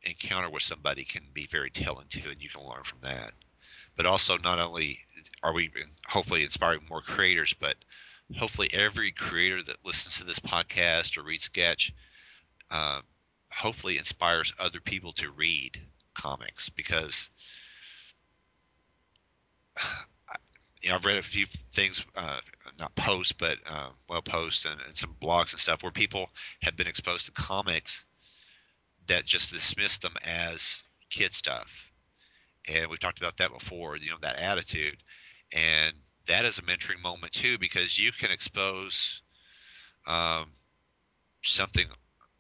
[0.04, 3.32] encounter with somebody can be very telling too, and you can learn from that.
[3.96, 5.00] But also, not only
[5.44, 5.70] are we
[6.08, 7.76] hopefully inspiring more creators, but
[8.38, 11.94] hopefully every creator that listens to this podcast or reads Sketch,
[12.72, 13.02] uh,
[13.54, 15.80] hopefully inspires other people to read
[16.14, 17.30] comics because
[20.82, 22.40] you know I've read a few things, uh,
[22.80, 26.30] not posts, but uh, well posts and, and some blogs and stuff where people
[26.62, 28.04] have been exposed to comics
[29.08, 31.70] that just dismiss them as kid stuff.
[32.70, 34.98] And we've talked about that before, you know, that attitude.
[35.52, 35.94] And
[36.28, 39.22] that is a mentoring moment too, because you can expose
[40.08, 40.48] um,
[41.42, 41.86] something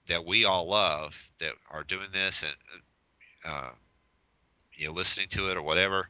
[0.08, 2.54] that we all love that are doing this and,
[3.45, 3.70] uh,
[4.74, 6.10] you know, listening to it or whatever.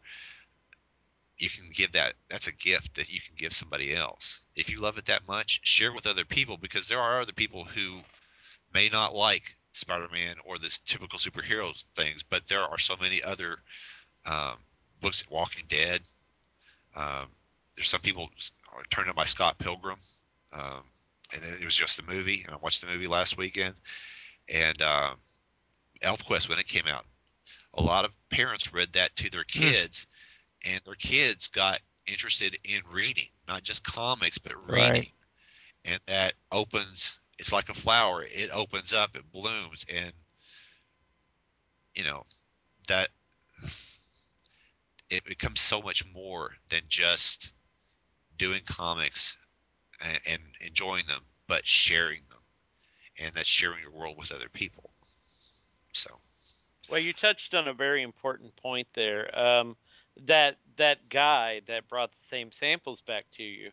[1.37, 4.39] You can give that, that's a gift that you can give somebody else.
[4.55, 7.33] If you love it that much, share it with other people because there are other
[7.33, 7.99] people who
[8.73, 13.57] may not like Spider-Man or this typical superhero things, but there are so many other
[14.25, 14.55] um,
[15.01, 15.23] books.
[15.29, 16.01] Walking Dead.
[16.95, 17.27] Um,
[17.75, 18.29] there's some people
[18.73, 19.97] are turned on by Scott Pilgrim,
[20.53, 20.83] um,
[21.33, 22.43] and then it was just a movie.
[22.45, 23.75] And I watched the movie last weekend.
[24.49, 25.11] And uh,
[26.01, 27.05] ElfQuest when it came out,
[27.73, 30.05] a lot of parents read that to their kids,
[30.65, 34.91] and their kids got interested in reading, not just comics, but reading.
[34.91, 35.11] Right.
[35.85, 40.13] And that opens it's like a flower it opens up it blooms and
[41.95, 42.23] you know
[42.87, 43.09] that
[45.09, 47.51] it becomes so much more than just
[48.37, 49.37] doing comics
[50.03, 52.39] and, and enjoying them but sharing them
[53.19, 54.89] and that's sharing your world with other people
[55.93, 56.19] so
[56.89, 59.39] Well, you touched on a very important point there.
[59.39, 59.75] Um,
[60.25, 63.71] that that guy that brought the same samples back to you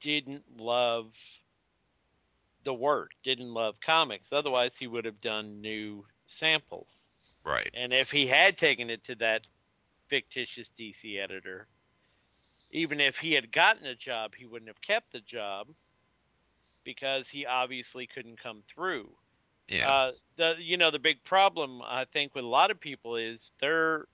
[0.00, 1.12] didn't love
[2.64, 4.32] the work, didn't love comics.
[4.32, 6.88] Otherwise, he would have done new samples.
[7.44, 9.46] right And if he had taken it to that
[10.08, 11.66] fictitious DC editor,
[12.70, 15.68] even if he had gotten a job, he wouldn't have kept the job
[16.84, 19.10] because he obviously couldn't come through.
[19.68, 23.16] yeah Uh, the you know the big problem I think with a lot of people
[23.16, 24.06] is they're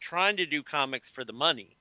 [0.00, 1.76] trying to do comics for the money.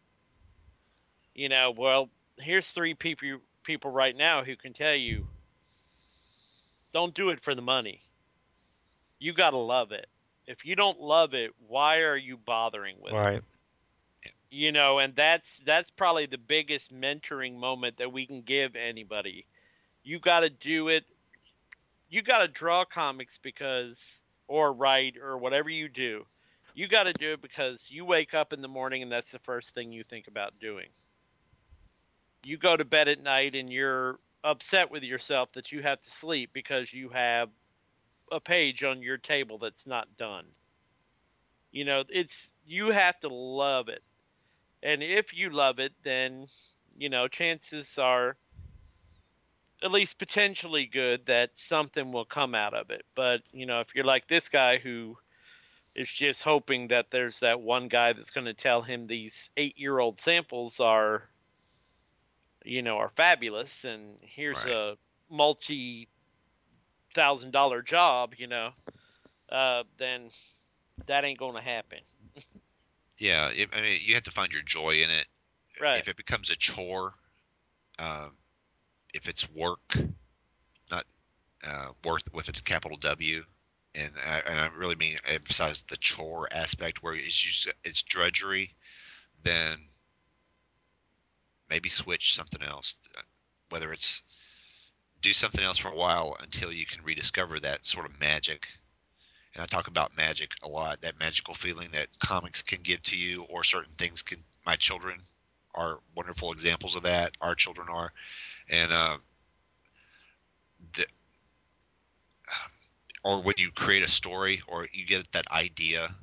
[1.35, 2.09] You know, well,
[2.39, 5.27] here's three people people right now who can tell you
[6.93, 8.01] don't do it for the money.
[9.19, 10.07] You got to love it.
[10.47, 13.43] If you don't love it, why are you bothering with it?
[14.51, 19.45] You know, and that's that's probably the biggest mentoring moment that we can give anybody.
[20.03, 21.05] You got to do it.
[22.09, 23.97] You got to draw comics because
[24.47, 26.25] or write or whatever you do.
[26.73, 29.39] You got to do it because you wake up in the morning and that's the
[29.39, 30.87] first thing you think about doing.
[32.43, 36.11] You go to bed at night and you're upset with yourself that you have to
[36.11, 37.49] sleep because you have
[38.31, 40.45] a page on your table that's not done.
[41.71, 44.03] You know, it's you have to love it.
[44.83, 46.47] And if you love it, then
[46.97, 48.37] you know chances are
[49.83, 53.05] at least potentially good that something will come out of it.
[53.15, 55.17] But you know, if you're like this guy who
[55.95, 60.19] is just hoping that there's that one guy that's going to tell him these eight-year-old
[60.21, 61.29] samples are,
[62.63, 64.65] you know, are fabulous, and here's Right.
[64.65, 64.97] a
[65.29, 66.09] multi
[67.13, 68.71] thousand dollar job, you know,
[69.49, 70.29] uh, then
[71.07, 71.99] that ain't going to happen.
[73.21, 75.27] Yeah, it, I mean, you have to find your joy in it.
[75.79, 75.99] Right.
[75.99, 77.13] If it becomes a chore,
[77.99, 78.31] um,
[79.13, 79.95] if it's work,
[80.89, 81.05] not
[81.63, 83.43] uh, worth with a capital W,
[83.93, 88.73] and I, and I really mean emphasize the chore aspect where it's just it's drudgery,
[89.43, 89.77] then
[91.69, 92.95] maybe switch something else.
[93.69, 94.23] Whether it's
[95.21, 98.65] do something else for a while until you can rediscover that sort of magic.
[99.53, 103.17] And I talk about magic a lot, that magical feeling that comics can give to
[103.17, 104.43] you, or certain things can.
[104.65, 105.21] My children
[105.73, 107.31] are wonderful examples of that.
[107.41, 108.11] Our children are,
[108.69, 109.17] and uh,
[110.93, 111.05] the,
[113.23, 116.13] or when you create a story or you get that idea.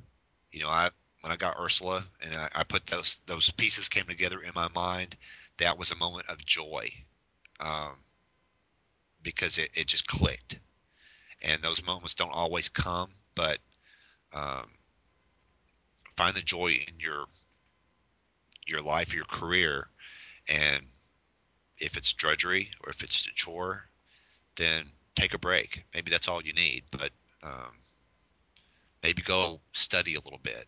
[0.51, 0.89] You know, I
[1.21, 4.69] when I got Ursula and I, I put those those pieces came together in my
[4.69, 5.15] mind.
[5.57, 6.87] That was a moment of joy,
[7.59, 7.97] um,
[9.21, 10.59] because it, it just clicked.
[11.41, 13.59] And those moments don't always come, but
[14.33, 14.67] um,
[16.15, 17.25] find the joy in your
[18.67, 19.87] your life, your career,
[20.47, 20.83] and
[21.79, 23.85] if it's drudgery or if it's a chore,
[24.57, 24.83] then
[25.15, 25.83] take a break.
[25.93, 27.11] Maybe that's all you need, but
[27.41, 27.73] um,
[29.01, 30.67] maybe go study a little bit.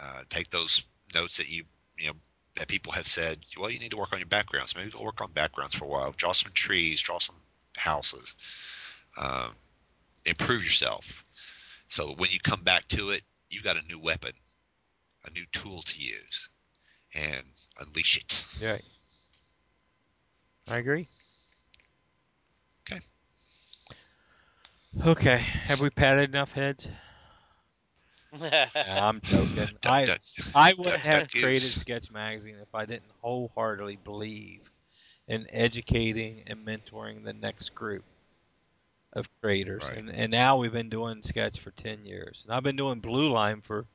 [0.00, 0.82] Uh, take those
[1.14, 1.64] notes that you
[1.98, 2.14] you know
[2.56, 3.38] that people have said.
[3.58, 4.74] Well, you need to work on your backgrounds.
[4.76, 6.12] Maybe go work on backgrounds for a while.
[6.16, 7.00] Draw some trees.
[7.00, 7.36] Draw some
[7.76, 8.34] houses.
[9.16, 9.52] Um,
[10.24, 11.22] improve yourself.
[11.92, 14.32] So when you come back to it, you've got a new weapon,
[15.24, 16.48] a new tool to use,
[17.14, 17.44] and
[17.78, 18.46] unleash it.
[18.60, 18.78] Yeah.
[20.70, 21.08] I agree.
[22.82, 23.00] Okay.
[25.04, 25.38] Okay.
[25.38, 26.88] Have we patted enough heads?
[28.86, 29.78] I'm joking.
[29.82, 30.20] Duck, I duck,
[30.54, 31.76] I wouldn't duck, have duck, created goose.
[31.76, 34.70] Sketch Magazine if I didn't wholeheartedly believe
[35.28, 38.04] in educating and mentoring the next group
[39.14, 39.84] of creators.
[39.88, 39.98] Right.
[39.98, 42.42] And and now we've been doing Sketch for 10 years.
[42.44, 43.86] And I've been doing Blue Line for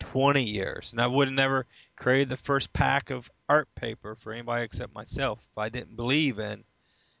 [0.00, 0.92] 20 years.
[0.92, 4.94] And I would have never created the first pack of art paper for anybody except
[4.94, 6.64] myself if I didn't believe in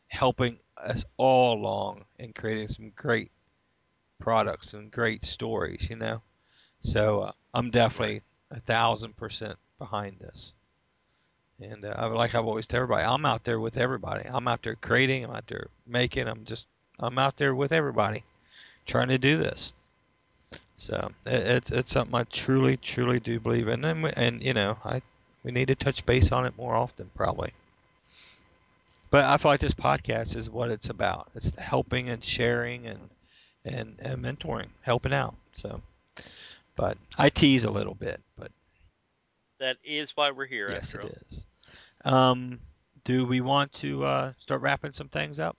[0.08, 3.30] helping us all along and creating some great
[4.18, 6.22] products and great stories, you know.
[6.80, 10.52] So uh, I'm definitely a thousand percent behind this.
[11.60, 14.28] And uh, I- like I've always told everybody, I'm out there with everybody.
[14.28, 15.24] I'm out there creating.
[15.24, 16.28] I'm out there making.
[16.28, 16.66] I'm just
[16.98, 18.24] I'm out there with everybody,
[18.86, 19.72] trying to do this.
[20.76, 24.54] So it, it's it's something I truly truly do believe in, and we, and you
[24.54, 25.02] know I
[25.42, 27.52] we need to touch base on it more often probably.
[29.10, 31.30] But I feel like this podcast is what it's about.
[31.34, 33.10] It's helping and sharing and
[33.64, 35.34] and, and mentoring, helping out.
[35.52, 35.80] So,
[36.76, 38.50] but I tease a little bit, but
[39.60, 40.70] that is why we're here.
[40.70, 41.10] yes, it all.
[41.28, 41.44] is.
[42.04, 42.60] Um,
[43.04, 45.56] do we want to uh, start wrapping some things up?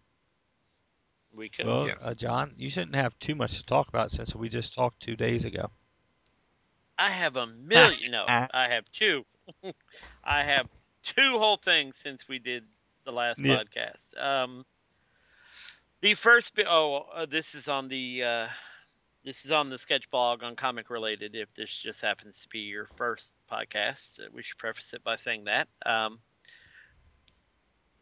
[1.36, 1.68] We could.
[1.68, 1.96] Well, Yeah.
[2.00, 5.16] uh, John, you shouldn't have too much to talk about since we just talked two
[5.16, 5.72] days ago.
[6.98, 8.12] I have a million.
[8.12, 9.26] no, I have two.
[10.24, 10.68] I have
[11.04, 12.66] two whole things since we did
[13.06, 13.66] the last Yes.
[13.68, 14.18] podcast.
[14.18, 14.66] Um,
[16.02, 16.68] the first bit.
[16.70, 18.24] Oh, uh, this is on the.
[18.24, 18.48] Uh,
[19.24, 21.36] this is on the sketch blog on comic related.
[21.36, 25.16] If this just happens to be your first podcast, uh, we should preface it by
[25.18, 25.68] saying that.
[25.86, 26.20] Um,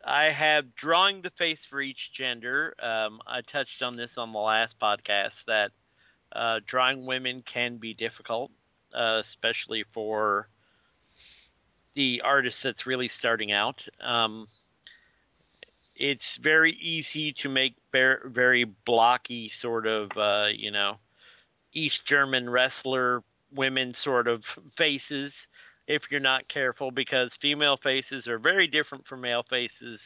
[0.04, 2.76] I have drawing the face for each gender.
[2.82, 5.72] Um, I touched on this on the last podcast that
[6.34, 8.52] uh, drawing women can be difficult,
[8.94, 10.50] uh, especially for
[11.94, 13.82] the artist that's really starting out.
[14.02, 14.48] Um,
[15.96, 20.98] it's very easy to make ver- very blocky sort of, uh, you know,
[21.72, 24.44] East German wrestler women sort of
[24.76, 25.48] faces
[25.88, 30.00] if you're not careful because female faces are very different from male faces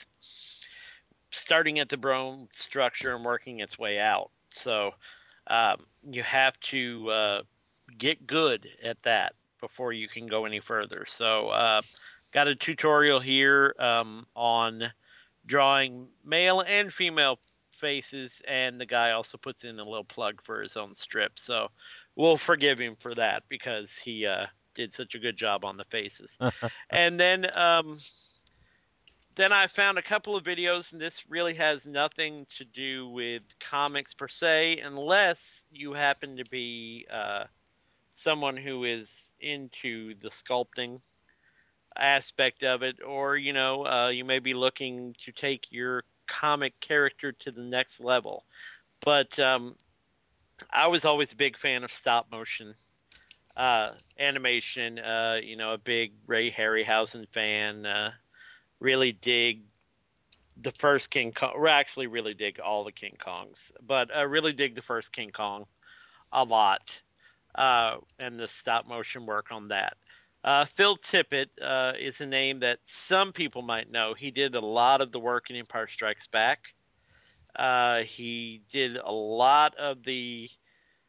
[1.31, 4.31] starting at the bone structure and working its way out.
[4.49, 4.91] So
[5.47, 7.41] um, you have to uh,
[7.97, 11.05] get good at that before you can go any further.
[11.07, 11.81] So uh,
[12.33, 14.91] got a tutorial here um, on
[15.45, 17.39] drawing male and female
[17.79, 21.33] faces, and the guy also puts in a little plug for his own strip.
[21.37, 21.69] So
[22.15, 24.47] we'll forgive him for that because he uh,
[24.77, 26.37] did such a good job on the faces.
[26.89, 27.99] and then um,
[29.35, 33.41] then I found a couple of videos, and this really has nothing to do with
[33.59, 35.39] comics per se, unless
[35.71, 37.45] you happen to be uh,
[38.13, 39.09] someone who is
[39.41, 41.01] into the sculpting.
[41.97, 46.79] aspect of it, or you know, uh, you may be looking to take your comic
[46.79, 48.43] character to the next level.
[49.03, 49.75] But um,
[50.71, 52.75] I was always a big fan of stop motion
[53.57, 53.89] uh,
[54.19, 54.99] animation.
[54.99, 57.85] Uh, you know, a big Ray Harryhausen fan.
[57.85, 58.11] Uh,
[58.79, 59.63] really dig
[60.61, 61.53] the first King Kong.
[61.55, 65.31] Or actually, really dig all the King Kongs, but I really dig the first King
[65.31, 65.65] Kong
[66.31, 66.97] a lot,
[67.55, 69.97] uh, and the stop motion work on that.
[70.43, 74.13] Uh, Phil Tippett uh, is a name that some people might know.
[74.13, 76.59] He did a lot of the work in Empire Strikes Back.
[77.55, 80.47] Uh, he did a lot of the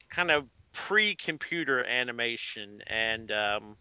[0.09, 0.47] kind of
[0.87, 3.77] pre-computer animation, and um,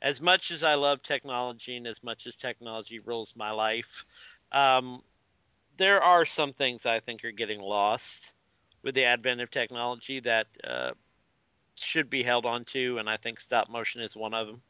[0.00, 4.04] as much as I love technology and as much as technology rules my life,
[4.52, 5.02] um,
[5.76, 8.32] there are some things I think are getting lost
[8.82, 10.92] with the advent of technology that uh,
[11.74, 14.62] should be held on to, and I think stop motion is one of them.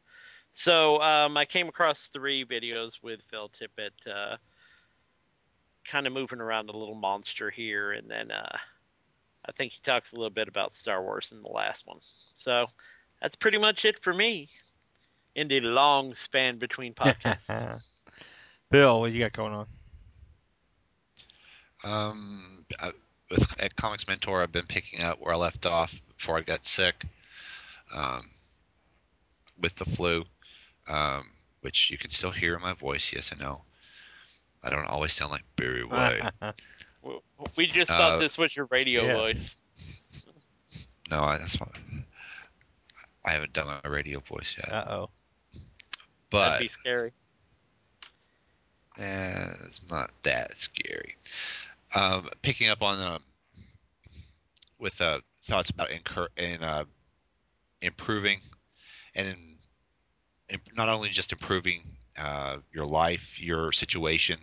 [0.53, 4.37] So um, I came across three videos with Phil Tippett, uh,
[5.85, 8.57] kind of moving around a little monster here, and then uh,
[9.47, 11.99] I think he talks a little bit about Star Wars in the last one.
[12.35, 12.67] So
[13.21, 14.49] that's pretty much it for me
[15.35, 17.81] in the long span between podcasts.
[18.71, 19.67] Bill, what you got going on?
[21.83, 22.91] Um, I,
[23.29, 26.65] with at Comics Mentor, I've been picking up where I left off before I got
[26.65, 27.05] sick.
[27.93, 28.31] Um,
[29.61, 30.25] with the flu,
[30.87, 31.29] um,
[31.61, 33.13] which you can still hear in my voice.
[33.13, 33.61] Yes, I know.
[34.63, 36.31] I don't always sound like Barry White.
[37.55, 39.15] we just Uh, thought this was your radio yes.
[39.15, 39.57] voice.
[41.09, 41.69] no, I, that's what.
[43.23, 45.09] I haven't done my radio voice yet, Uh oh.
[46.29, 47.11] but That'd be scary.
[48.97, 51.15] Eh, it's not that scary.
[51.95, 53.23] Um, picking up on um,
[54.79, 56.85] with uh, thoughts about incur- in, uh,
[57.81, 58.39] improving
[59.15, 59.37] and in,
[60.49, 61.81] in not only just improving
[62.17, 64.39] uh, your life, your situation,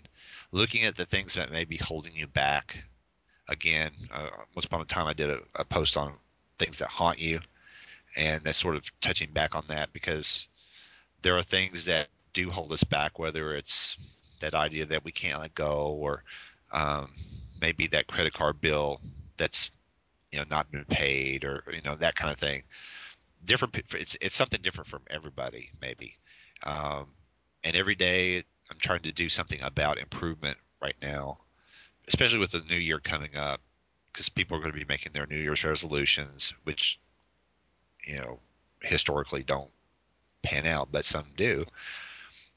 [0.52, 2.84] looking at the things that may be holding you back.
[3.48, 6.14] Again, uh, once upon a time, I did a, a post on
[6.58, 7.40] things that haunt you,
[8.16, 10.48] and that's sort of touching back on that because
[11.22, 13.96] there are things that do hold us back, whether it's
[14.40, 16.22] that idea that we can't let go, or
[16.72, 17.10] um,
[17.60, 19.00] maybe that credit card bill
[19.36, 19.70] that's
[20.30, 22.62] you know not been paid, or you know that kind of thing.
[23.44, 23.76] Different.
[23.94, 26.16] It's it's something different from everybody, maybe.
[26.62, 27.08] Um,
[27.64, 31.36] and every day, I'm trying to do something about improvement right now,
[32.08, 33.60] especially with the new year coming up,
[34.10, 36.98] because people are going to be making their New Year's resolutions, which
[38.06, 38.40] you know
[38.80, 39.70] historically don't
[40.42, 41.66] pan out, but some do.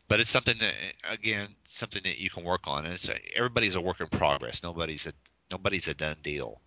[0.07, 0.73] But it's something that
[1.09, 4.63] again something that you can work on and it's everybody's a work in progress.
[4.63, 5.13] Nobody's a
[5.51, 6.61] nobody's a done deal.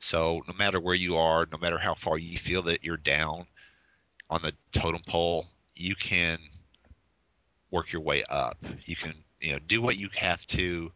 [0.00, 3.46] So no matter where you are no matter how far you feel that you're down
[4.28, 6.38] on the totem pole you can
[7.70, 8.58] work your way up.
[8.84, 10.92] You can you know do what you have to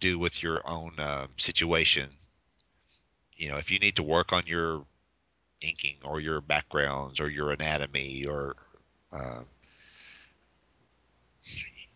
[0.00, 2.10] do with your own uh, situation.
[3.34, 4.84] You know if you need to work on your
[5.60, 8.56] inking or your backgrounds or your anatomy or
[9.12, 9.42] uh,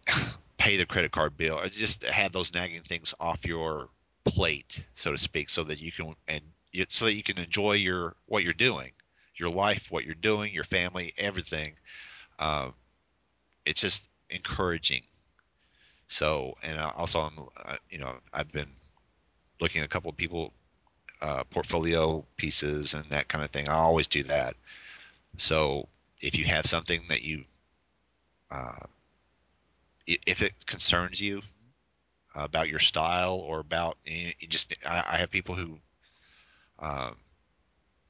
[0.59, 3.89] pay the credit card bill just have those nagging things off your
[4.25, 6.43] plate so to speak so that you can and
[6.89, 8.91] so that you can enjoy your what you're doing
[9.37, 11.75] your life what you're doing your family everything.
[12.39, 12.71] Uh,
[13.67, 15.03] it's just encouraging.
[16.09, 17.33] So and also i'm
[17.89, 18.69] you know i've been
[19.61, 20.53] looking at a couple of people
[21.23, 23.69] uh, portfolio pieces and that kind of thing.
[23.69, 24.55] I always do that.
[25.39, 25.89] So
[26.21, 27.45] if you have something that you
[28.51, 28.87] uh,
[30.07, 31.41] if it concerns you
[32.35, 33.97] about your style or about
[34.49, 35.79] just I, I have people who
[36.81, 37.17] um,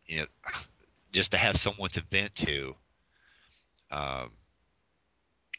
[0.06, 0.26] you know
[1.12, 2.74] just to have someone to vent to
[3.90, 4.30] um,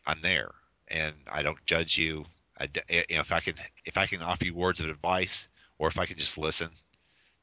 [0.05, 0.51] i'm there
[0.89, 2.25] and i don't judge you.
[2.59, 5.47] I, eh, you know if i can if i can offer you words of advice
[5.79, 6.69] or if i can just listen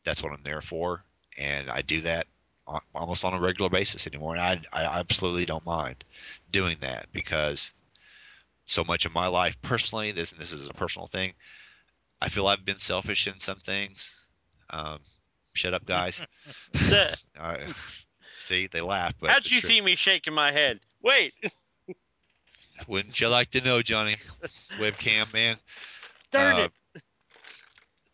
[0.05, 1.05] that's what i'm there for.
[1.39, 2.27] And i do that
[2.69, 6.05] al- almost on a regular basis anymore and i, I absolutely don't mind
[6.51, 7.73] doing that because
[8.67, 11.33] so much of my life personally this this is a personal thing
[12.21, 14.15] i feel i've been selfish in some things.
[14.71, 15.01] Um,
[15.55, 16.23] shut up guys.
[17.39, 17.57] Uh,
[18.33, 19.71] see they laugh but How'd you true.
[19.71, 20.81] see me shaking my head?
[21.03, 21.35] Wait,
[22.87, 24.17] wouldn't you like to know johnny?
[24.79, 25.57] Webcam man.
[26.31, 26.73] Darn Uh, it!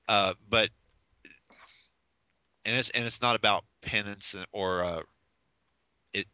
[0.08, 0.70] uh, but
[2.64, 5.00] and it's and it's not about penance or uh,
[6.12, 6.26] it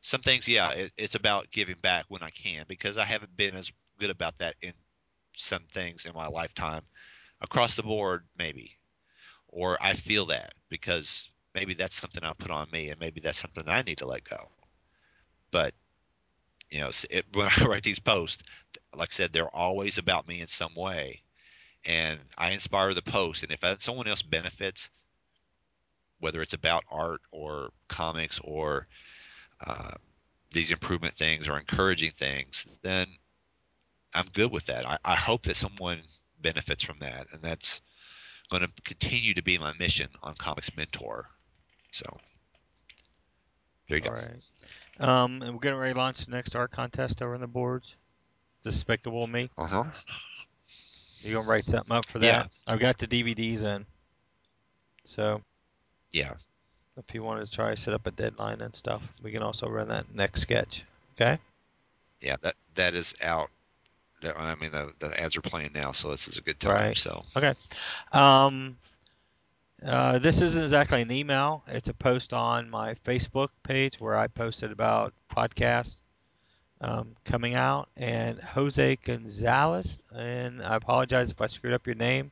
[0.00, 3.54] some things yeah it, it's about giving back when i can because i haven't been
[3.54, 4.72] as good about that in
[5.36, 6.82] some things in my lifetime.
[7.40, 8.72] Across the board maybe.
[9.48, 13.38] Or i feel that because maybe that's something i put on me and maybe that's
[13.40, 14.50] something i need to let go.
[15.50, 15.74] But
[16.72, 18.42] you know, it, when I write these posts,
[18.96, 21.22] like I said, they're always about me in some way,
[21.84, 23.42] and I inspire the post.
[23.42, 24.90] And if someone else benefits,
[26.20, 28.86] whether it's about art or comics or
[29.66, 29.92] uh,
[30.52, 33.06] these improvement things or encouraging things, then
[34.14, 34.86] I'm good with that.
[34.86, 36.02] I, I hope that someone
[36.40, 37.80] benefits from that, and that's
[38.50, 41.26] going to continue to be my mission on Comics Mentor.
[41.92, 42.04] So
[43.88, 44.12] there you All go.
[44.12, 44.42] right.
[45.02, 47.96] Um, and we're getting ready to launch the next art contest over on the boards.
[48.62, 49.50] Despicable Me.
[49.58, 49.84] Uh huh.
[51.20, 52.26] You gonna write something up for that?
[52.26, 52.44] Yeah.
[52.72, 53.84] I've got the DVDs in.
[55.04, 55.42] So
[56.12, 56.32] Yeah.
[56.96, 59.68] if you wanted to try to set up a deadline and stuff, we can also
[59.68, 60.84] run that next sketch.
[61.16, 61.38] Okay.
[62.20, 62.36] Yeah.
[62.42, 63.50] That that is out.
[64.24, 66.74] I mean, the, the ads are playing now, so this is a good time.
[66.74, 66.96] Right.
[66.96, 67.54] So Okay.
[68.12, 68.78] Um,
[69.84, 71.64] uh, this isn't exactly an email.
[71.66, 75.96] It's a post on my Facebook page where I posted about podcasts
[76.80, 77.88] um, coming out.
[77.96, 82.30] And Jose Gonzalez, and I apologize if I screwed up your name.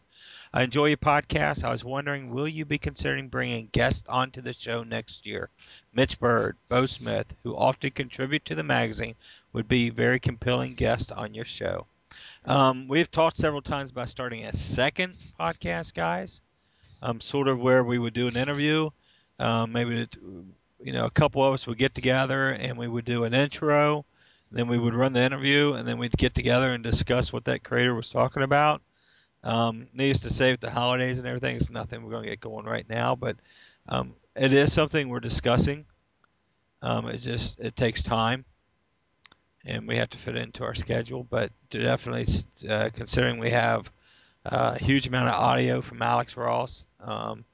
[0.52, 1.64] I enjoy your podcast.
[1.64, 5.48] I was wondering, will you be considering bringing guests onto the show next year?
[5.94, 9.14] Mitch Byrd, Beau Smith, who often contribute to the magazine,
[9.52, 11.86] would be very compelling guests on your show.
[12.44, 16.40] Um, we've talked several times about starting a second podcast, guys.
[17.02, 18.90] Um, sort of where we would do an interview.
[19.38, 20.06] Um, maybe
[20.82, 24.04] you know a couple of us would get together and we would do an intro.
[24.52, 27.62] Then we would run the interview, and then we'd get together and discuss what that
[27.62, 28.82] creator was talking about.
[29.44, 32.40] Um, needless to say, with the holidays and everything, it's nothing we're going to get
[32.40, 33.36] going right now, but
[33.88, 35.86] um, it is something we're discussing.
[36.82, 38.44] Um, it just it takes time,
[39.64, 41.24] and we have to fit into our schedule.
[41.24, 42.26] But definitely,
[42.68, 43.90] uh, considering we have
[44.44, 47.44] a huge amount of audio from Alex Ross, um,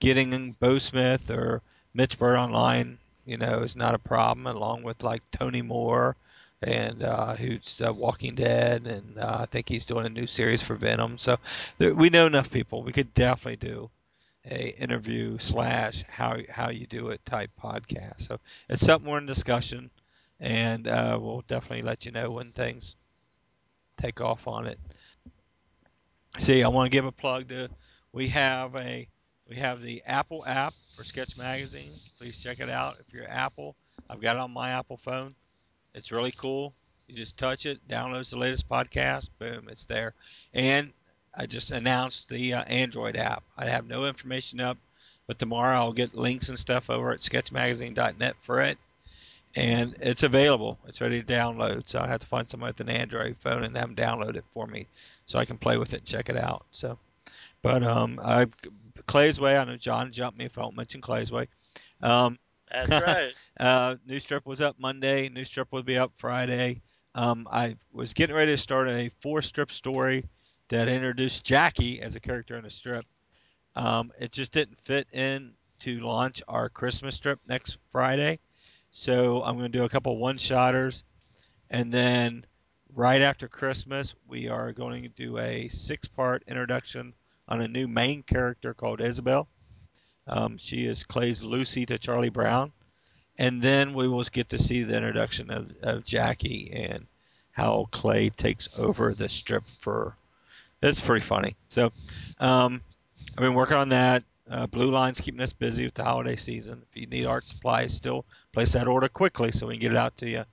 [0.00, 1.62] getting Beau Smith or
[1.94, 4.46] Mitch Byrd online, you know, is not a problem.
[4.46, 6.16] Along with like Tony Moore,
[6.62, 10.62] and uh, who's uh, Walking Dead, and uh, I think he's doing a new series
[10.62, 11.18] for Venom.
[11.18, 11.38] So
[11.78, 12.82] there, we know enough people.
[12.82, 13.90] We could definitely do
[14.44, 18.26] a interview slash how how you do it type podcast.
[18.26, 18.38] So
[18.68, 19.90] it's something we're in discussion,
[20.40, 22.96] and uh, we'll definitely let you know when things
[23.96, 24.78] take off on it.
[26.38, 27.68] See, I want to give a plug to.
[28.12, 29.08] We have a
[29.48, 31.92] we have the Apple app for Sketch Magazine.
[32.18, 33.76] Please check it out if you're Apple.
[34.08, 35.34] I've got it on my Apple phone.
[35.94, 36.74] It's really cool.
[37.06, 40.14] You just touch it, downloads the latest podcast, boom, it's there.
[40.54, 40.92] And
[41.36, 43.42] I just announced the uh, Android app.
[43.56, 44.78] I have no information up,
[45.26, 48.78] but tomorrow I'll get links and stuff over at sketchmagazine.net for it.
[49.54, 50.78] And it's available.
[50.86, 51.88] It's ready to download.
[51.88, 54.44] So I have to find somebody with an Android phone and have them download it
[54.52, 54.86] for me
[55.26, 56.64] so I can play with it and check it out.
[56.72, 56.98] So,
[57.60, 58.46] but um, I
[59.06, 59.56] Clay's Way.
[59.56, 61.48] I know John jumped me if I don't mention Clay's Way.
[62.00, 62.38] Um,
[62.70, 63.32] That's right.
[63.60, 65.28] uh, new strip was up Monday.
[65.28, 66.80] New strip will be up Friday.
[67.14, 70.24] Um, I was getting ready to start a four strip story
[70.68, 73.04] that introduced Jackie as a character in a strip.
[73.76, 78.38] Um, it just didn't fit in to launch our Christmas strip next Friday.
[78.92, 81.02] So I'm going to do a couple one shotters.
[81.70, 82.44] And then
[82.94, 87.14] right after Christmas, we are going to do a six part introduction
[87.48, 89.48] on a new main character called Isabel.
[90.28, 92.70] Um, she is Clay's Lucy to Charlie Brown.
[93.38, 97.06] And then we will get to see the introduction of, of Jackie and
[97.52, 100.14] how Clay takes over the strip for.
[100.82, 101.56] It's pretty funny.
[101.70, 101.92] So,
[102.38, 102.82] um,
[103.30, 104.22] I've been working on that.
[104.52, 106.82] Uh, Blue Line's keeping us busy with the holiday season.
[106.90, 109.98] If you need art supplies, still place that order quickly so we can get it
[109.98, 110.44] out to you.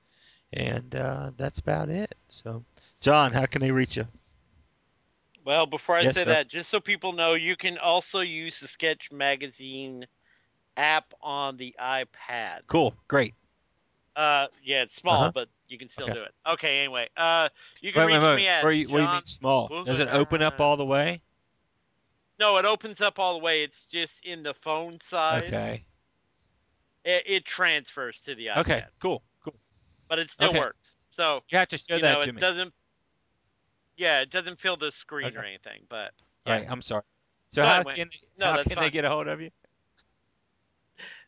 [0.53, 2.15] And uh, that's about it.
[2.29, 2.63] So,
[3.01, 4.07] John, how can they reach you?
[5.45, 6.25] Well, before I Yes, say sir.
[6.25, 10.07] that, just so people know, you can also use the Sketch Magazine
[10.77, 12.61] app on the iPad.
[12.67, 13.33] Cool, great.
[14.15, 15.31] Uh, yeah, it's small, Uh-huh.
[15.33, 16.13] but you can still Okay.
[16.13, 16.33] do it.
[16.47, 17.49] Okay, anyway, uh,
[17.81, 18.37] you can Wait, wait, reach wait.
[18.37, 19.15] me at Where you, where you John.
[19.15, 19.71] mean small?
[19.85, 21.21] Does it open up all the way?
[22.39, 23.63] No, it opens up all the way.
[23.63, 25.49] It's just in the phone size.
[25.49, 25.85] Okay.
[27.03, 28.85] It, it transfers to the iPad, Okay.
[28.99, 29.23] Cool.
[29.43, 29.55] Cool.
[30.07, 30.59] but it still Okay.
[30.59, 30.95] works.
[31.11, 32.39] So You have to show you that know, to it me.
[32.39, 32.73] doesn't.
[33.97, 35.37] Yeah, it doesn't fill the screen Okay.
[35.37, 36.13] or anything, but
[36.45, 36.53] yeah.
[36.53, 36.67] right.
[36.69, 37.03] I'm sorry.
[37.49, 38.91] So So how can no, how that's can they fine.
[38.91, 39.49] get a hold of you?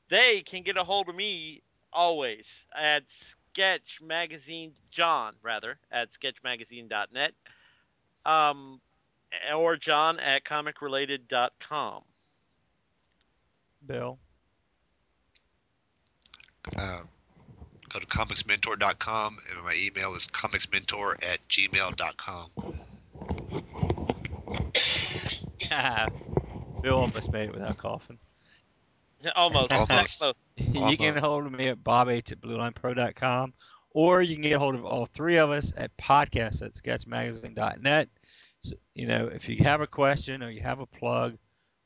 [0.09, 1.61] they can get a hold of me
[1.91, 7.33] always at Sketch Magazine John rather at sketchmagazine.net,
[8.25, 8.79] um,
[9.55, 12.03] or John at comicrelated.com.
[13.85, 14.19] Bill.
[16.77, 16.99] Uh,
[17.89, 22.51] go to comicsmentor.com, and my email is comicsmentor at gmail.com.
[26.81, 28.17] Bill almost made it without coughing.
[29.35, 30.19] Almost, Almost.
[30.19, 30.35] close.
[30.57, 33.53] you can hold me at bob h at bluelinepro.com
[33.93, 38.09] or you can get a hold of all three of us at podcast at sketchmagazine.net.
[38.61, 41.37] So, you know, if you have a question or you have a plug,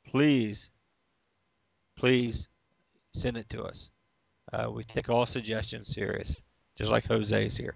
[0.05, 0.71] please,
[1.95, 2.47] please
[3.13, 3.89] send it to us.
[4.51, 6.41] Uh, we take all suggestions serious,
[6.75, 7.75] just like Jose is here.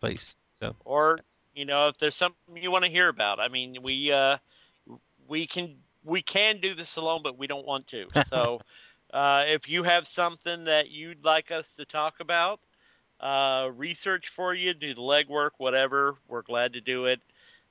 [0.00, 0.34] Please.
[0.50, 1.18] So or
[1.54, 3.40] you know if there's something you want to hear about.
[3.40, 4.38] I mean, we uh,
[5.28, 8.06] we can we can do this alone, but we don't want to.
[8.28, 8.60] So
[9.12, 12.60] uh, if you have something that you'd like us to talk about,
[13.20, 17.20] uh, research for you, do the legwork, whatever, we're glad to do it.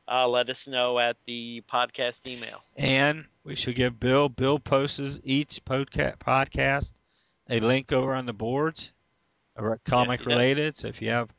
[0.07, 2.61] Uh, let us know at the podcast email.
[2.75, 4.29] And we should give Bill.
[4.29, 6.93] Bill posts each podca- podcast
[7.49, 8.91] a link over on the boards
[9.57, 10.33] over at Comic he does.
[10.33, 10.75] Related.
[10.75, 11.33] So if you have,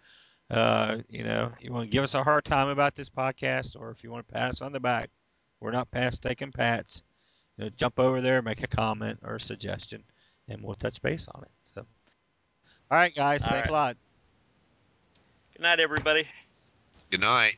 [0.50, 3.90] uh, you know, you want to give us a hard time about this podcast, or
[3.90, 5.10] if you want to pass on the back,
[5.60, 7.02] we're not past taking pats.
[7.56, 10.02] You know, jump over there, make a comment or a suggestion,
[10.48, 11.50] and we'll touch base on it.
[11.64, 11.80] So,
[12.90, 13.70] all right, guys, All thanks right.
[13.70, 13.96] a lot.
[15.54, 16.28] Good night, everybody.
[17.10, 17.56] Good night.